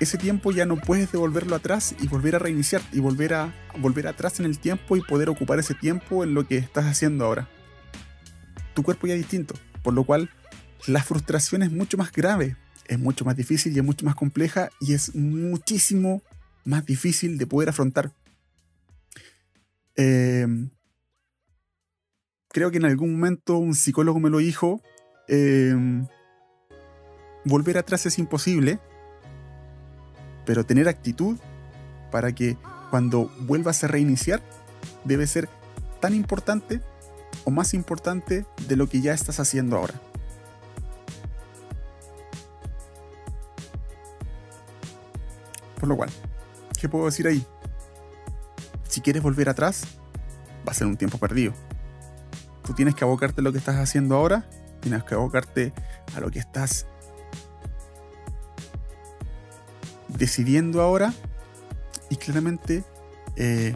ese 0.00 0.18
tiempo 0.18 0.50
ya 0.50 0.64
no 0.64 0.76
puedes 0.76 1.12
devolverlo 1.12 1.54
atrás 1.54 1.94
y 2.00 2.08
volver 2.08 2.36
a 2.36 2.38
reiniciar 2.38 2.82
y 2.92 3.00
volver 3.00 3.34
a 3.34 3.54
volver 3.78 4.06
atrás 4.06 4.40
en 4.40 4.46
el 4.46 4.58
tiempo 4.58 4.96
y 4.96 5.02
poder 5.02 5.28
ocupar 5.28 5.58
ese 5.58 5.74
tiempo 5.74 6.24
en 6.24 6.34
lo 6.34 6.46
que 6.46 6.56
estás 6.56 6.86
haciendo 6.86 7.26
ahora. 7.26 7.48
Tu 8.74 8.82
cuerpo 8.82 9.06
ya 9.06 9.14
es 9.14 9.20
distinto, 9.20 9.54
por 9.82 9.94
lo 9.94 10.04
cual 10.04 10.30
la 10.86 11.02
frustración 11.02 11.62
es 11.62 11.70
mucho 11.70 11.96
más 11.96 12.12
grave, 12.12 12.56
es 12.86 12.98
mucho 12.98 13.24
más 13.24 13.36
difícil 13.36 13.74
y 13.74 13.78
es 13.78 13.84
mucho 13.84 14.04
más 14.04 14.14
compleja 14.14 14.70
y 14.80 14.94
es 14.94 15.14
muchísimo 15.14 16.22
más 16.64 16.84
difícil 16.86 17.38
de 17.38 17.46
poder 17.46 17.68
afrontar. 17.68 18.12
Em, 19.96 20.70
creo 22.48 22.70
que 22.70 22.78
en 22.78 22.84
algún 22.84 23.12
momento 23.12 23.58
un 23.58 23.74
psicólogo 23.74 24.20
me 24.20 24.30
lo 24.30 24.38
dijo, 24.38 24.82
em, 25.28 26.06
volver 27.44 27.78
atrás 27.78 28.06
es 28.06 28.18
imposible, 28.18 28.80
pero 30.46 30.64
tener 30.64 30.88
actitud 30.88 31.38
para 32.10 32.34
que 32.34 32.56
cuando 32.90 33.30
vuelvas 33.40 33.84
a 33.84 33.88
reiniciar 33.88 34.42
debe 35.04 35.26
ser 35.26 35.48
tan 36.00 36.14
importante 36.14 36.80
o 37.44 37.50
más 37.50 37.74
importante 37.74 38.46
de 38.68 38.76
lo 38.76 38.88
que 38.88 39.00
ya 39.00 39.12
estás 39.12 39.40
haciendo 39.40 39.76
ahora. 39.76 39.94
Por 45.78 45.88
lo 45.88 45.96
cual, 45.96 46.10
¿qué 46.78 46.88
puedo 46.88 47.06
decir 47.06 47.26
ahí? 47.26 47.46
Si 48.88 49.00
quieres 49.00 49.22
volver 49.22 49.48
atrás, 49.48 49.84
va 50.66 50.72
a 50.72 50.74
ser 50.74 50.86
un 50.86 50.96
tiempo 50.96 51.16
perdido. 51.18 51.54
Tú 52.64 52.74
tienes 52.74 52.94
que 52.94 53.04
abocarte 53.04 53.40
a 53.40 53.44
lo 53.44 53.52
que 53.52 53.58
estás 53.58 53.76
haciendo 53.76 54.16
ahora, 54.16 54.48
tienes 54.80 55.02
que 55.04 55.14
abocarte 55.14 55.72
a 56.14 56.20
lo 56.20 56.30
que 56.30 56.38
estás 56.38 56.86
decidiendo 60.08 60.82
ahora 60.82 61.14
y 62.10 62.16
claramente 62.16 62.84
eh, 63.36 63.74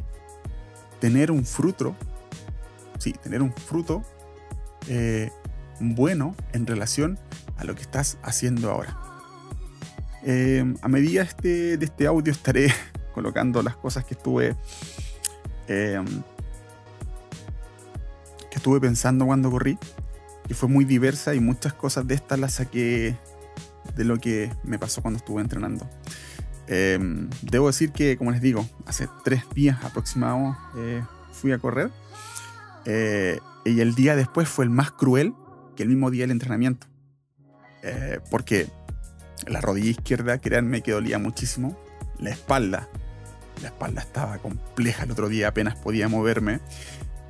tener 1.00 1.30
un 1.30 1.46
fruto, 1.46 1.94
sí, 2.98 3.12
tener 3.12 3.42
un 3.42 3.52
fruto 3.52 4.02
eh, 4.88 5.30
bueno 5.80 6.34
en 6.52 6.66
relación 6.66 7.18
a 7.56 7.64
lo 7.64 7.74
que 7.74 7.82
estás 7.82 8.18
haciendo 8.22 8.70
ahora. 8.70 8.98
Em, 10.22 10.74
a 10.80 10.88
medida 10.88 11.22
este, 11.22 11.76
de 11.76 11.84
este 11.84 12.06
audio 12.06 12.32
estaré 12.32 12.72
colocando 13.14 13.62
las 13.62 13.76
cosas 13.76 14.04
que 14.04 14.14
estuve 14.14 14.56
em, 15.68 16.06
que 18.50 18.56
estuve 18.56 18.80
pensando 18.80 19.26
cuando 19.26 19.50
corrí, 19.50 19.78
que 20.46 20.54
fue 20.54 20.68
muy 20.68 20.84
diversa 20.84 21.34
y 21.34 21.40
muchas 21.40 21.72
cosas 21.74 22.06
de 22.06 22.14
estas 22.14 22.38
las 22.38 22.54
saqué 22.54 23.16
de 23.96 24.04
lo 24.04 24.18
que 24.18 24.50
me 24.62 24.78
pasó 24.78 25.02
cuando 25.02 25.18
estuve 25.18 25.42
entrenando. 25.42 25.88
Em, 26.66 27.28
debo 27.42 27.66
decir 27.66 27.92
que, 27.92 28.16
como 28.16 28.30
les 28.30 28.40
digo, 28.40 28.66
hace 28.86 29.08
tres 29.24 29.42
días 29.54 29.84
aproximados 29.84 30.56
eh, 30.76 31.02
fui 31.32 31.52
a 31.52 31.58
correr. 31.58 31.90
Eh, 32.86 33.38
y 33.64 33.80
el 33.80 33.94
día 33.94 34.16
después 34.16 34.48
fue 34.48 34.64
el 34.64 34.70
más 34.70 34.92
cruel 34.92 35.34
que 35.76 35.82
el 35.82 35.88
mismo 35.88 36.10
día 36.10 36.24
del 36.24 36.32
entrenamiento. 36.32 36.86
Eh, 37.82 38.20
porque 38.30 38.68
la 39.46 39.60
rodilla 39.60 39.90
izquierda, 39.90 40.38
créanme 40.38 40.82
que 40.82 40.92
dolía 40.92 41.18
muchísimo. 41.18 41.78
La 42.18 42.30
espalda, 42.30 42.88
la 43.62 43.68
espalda 43.68 44.02
estaba 44.02 44.38
compleja 44.38 45.04
el 45.04 45.10
otro 45.10 45.28
día, 45.28 45.48
apenas 45.48 45.76
podía 45.76 46.08
moverme. 46.08 46.60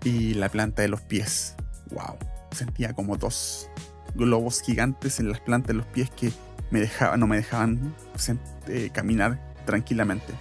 Y 0.04 0.34
la 0.34 0.48
planta 0.48 0.82
de 0.82 0.88
los 0.88 1.00
pies, 1.00 1.54
wow. 1.90 2.16
Sentía 2.52 2.92
como 2.92 3.16
dos 3.16 3.70
globos 4.14 4.60
gigantes 4.60 5.18
en 5.18 5.28
las 5.28 5.40
plantas 5.40 5.68
de 5.68 5.74
los 5.74 5.86
pies 5.86 6.10
que 6.10 6.30
me 6.70 6.80
dejaban, 6.80 7.18
no 7.20 7.26
me 7.26 7.36
dejaban 7.36 7.94
eh, 8.68 8.90
caminar 8.92 9.54
tranquilamente. 9.64 10.32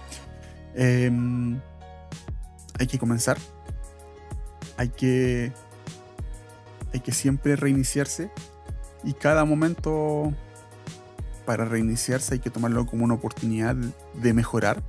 Em, 0.74 1.60
hay 2.78 2.86
que 2.86 2.98
comenzar. 2.98 3.38
Hay 4.76 4.88
que, 4.88 5.52
hay 6.92 7.00
que 7.00 7.12
siempre 7.12 7.56
reiniciarse. 7.56 8.30
Y 9.02 9.12
cada 9.12 9.44
momento 9.44 10.32
para 11.44 11.64
reiniciarse 11.64 12.34
hay 12.34 12.40
que 12.40 12.50
tomarlo 12.50 12.86
como 12.86 13.04
una 13.04 13.14
oportunidad 13.14 13.76
de 14.14 14.32
mejorar, 14.32 14.82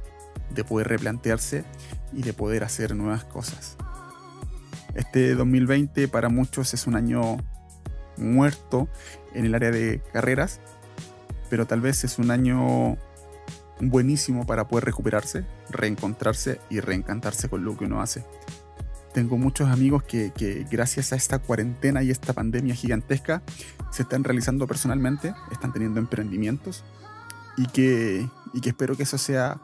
de 0.49 0.63
poder 0.63 0.87
replantearse 0.87 1.65
y 2.13 2.21
de 2.21 2.33
poder 2.33 2.63
hacer 2.63 2.95
nuevas 2.95 3.25
cosas. 3.25 3.77
Este 4.93 5.35
2020 5.35 6.07
para 6.07 6.29
muchos 6.29 6.73
es 6.73 6.87
un 6.87 6.95
año 6.95 7.37
muerto 8.17 8.87
en 9.33 9.45
el 9.45 9.53
área 9.53 9.71
de 9.71 10.01
carreras, 10.13 10.61
pero 11.49 11.67
tal 11.67 11.81
vez 11.81 12.05
es 12.05 12.17
un 12.17 12.31
año 12.31 12.97
buenísimo 13.81 14.45
para 14.45 14.67
poder 14.67 14.85
recuperarse, 14.85 15.43
reencontrarse 15.69 16.59
y 16.69 16.79
reencantarse 16.79 17.49
con 17.49 17.65
lo 17.65 17.77
que 17.77 17.85
uno 17.85 18.01
hace. 18.01 18.23
Tengo 19.15 19.37
muchos 19.37 19.69
amigos 19.69 20.03
que, 20.03 20.33
gracias 20.69 21.13
a 21.13 21.15
esta 21.15 21.39
cuarentena 21.39 22.03
y 22.03 22.11
esta 22.11 22.33
pandemia 22.33 22.75
gigantesca 22.75 23.43
se 23.89 24.01
están 24.01 24.25
realizando 24.25 24.67
personalmente, 24.67 25.33
están 25.53 25.71
teniendo 25.71 26.01
emprendimientos 26.01 26.83
y 27.55 27.65
que, 27.67 28.27
y 28.53 28.59
que 28.59 28.69
espero 28.71 28.97
que 28.97 29.03
eso 29.03 29.17
sea 29.17 29.61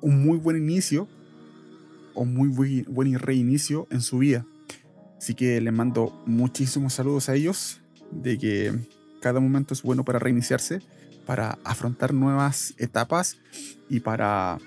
un 0.00 0.24
muy 0.24 0.38
buen 0.38 0.56
inicio 0.56 1.08
o 2.14 2.24
muy 2.24 2.46
buen, 2.46 2.86
buen 2.88 3.18
reinicio 3.18 3.88
en 3.90 4.02
su 4.02 4.18
vida. 4.18 4.46
Así 5.18 5.34
que 5.34 5.60
les 5.60 5.72
mando 5.72 6.22
muchísimos 6.24 6.92
saludos 6.92 7.28
a 7.28 7.34
ellos 7.34 7.80
de 8.12 8.38
que 8.38 8.72
cada 9.20 9.40
momento 9.40 9.74
es 9.74 9.82
bueno 9.82 10.04
para 10.04 10.20
reiniciarse 10.20 10.80
para 11.26 11.58
afrontar 11.64 12.14
nuevas 12.14 12.72
etapas 12.78 13.38
y 13.90 13.98
para, 13.98 14.58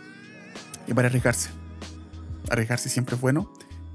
y 0.88 0.94
para 0.94 1.08
arriesgarse. 1.08 1.52
Arriesgarse 2.50 2.90
siempre 2.90 3.16
es 3.16 3.22
bueno, 3.22 3.50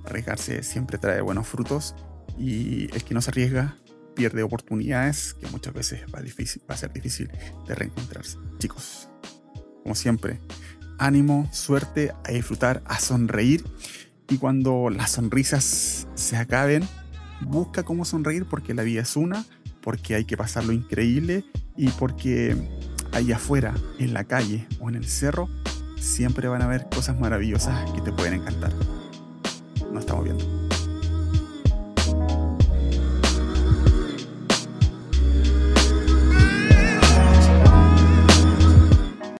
arriesgarse 0.04 0.62
siempre 0.62 0.98
trae 0.98 1.20
buenos 1.20 1.46
frutos 1.46 1.94
y 2.38 2.94
el 2.94 3.04
que 3.04 3.14
no 3.14 3.22
se 3.22 3.30
arriesga 3.30 3.78
pierde 4.14 4.42
oportunidades 4.42 5.34
que 5.34 5.46
muchas 5.48 5.74
veces 5.74 6.02
va, 6.14 6.20
a 6.68 6.76
ser 6.76 6.92
difícil 6.92 7.30
de 7.66 7.74
reencontrarse. 7.74 8.38
Chicos, 8.58 9.08
como 9.82 9.94
siempre, 9.94 10.40
ánimo, 10.98 11.48
suerte, 11.52 12.12
a 12.24 12.30
disfrutar, 12.30 12.82
a 12.86 13.00
sonreír 13.00 13.64
y 14.28 14.38
cuando 14.38 14.88
las 14.90 15.10
sonrisas 15.12 16.06
se 16.14 16.36
acaben, 16.36 16.84
busca 17.42 17.82
cómo 17.82 18.04
sonreír 18.04 18.46
porque 18.48 18.74
la 18.74 18.82
vida 18.82 19.02
es 19.02 19.16
una, 19.16 19.44
porque 19.82 20.14
hay 20.14 20.24
que 20.24 20.36
pasar 20.36 20.64
lo 20.64 20.72
increíble 20.72 21.44
y 21.76 21.88
porque 21.90 22.56
allá 23.12 23.36
afuera, 23.36 23.74
en 23.98 24.14
la 24.14 24.24
calle 24.24 24.66
o 24.80 24.88
en 24.88 24.94
el 24.96 25.06
cerro, 25.06 25.48
siempre 25.98 26.48
van 26.48 26.62
a 26.62 26.66
haber 26.66 26.88
cosas 26.88 27.18
maravillosas 27.18 27.90
que 27.92 28.00
te 28.00 28.12
pueden 28.12 28.34
encantar. 28.34 28.72
Nos 29.94 30.02
estamos 30.02 30.24
viendo. 30.24 30.63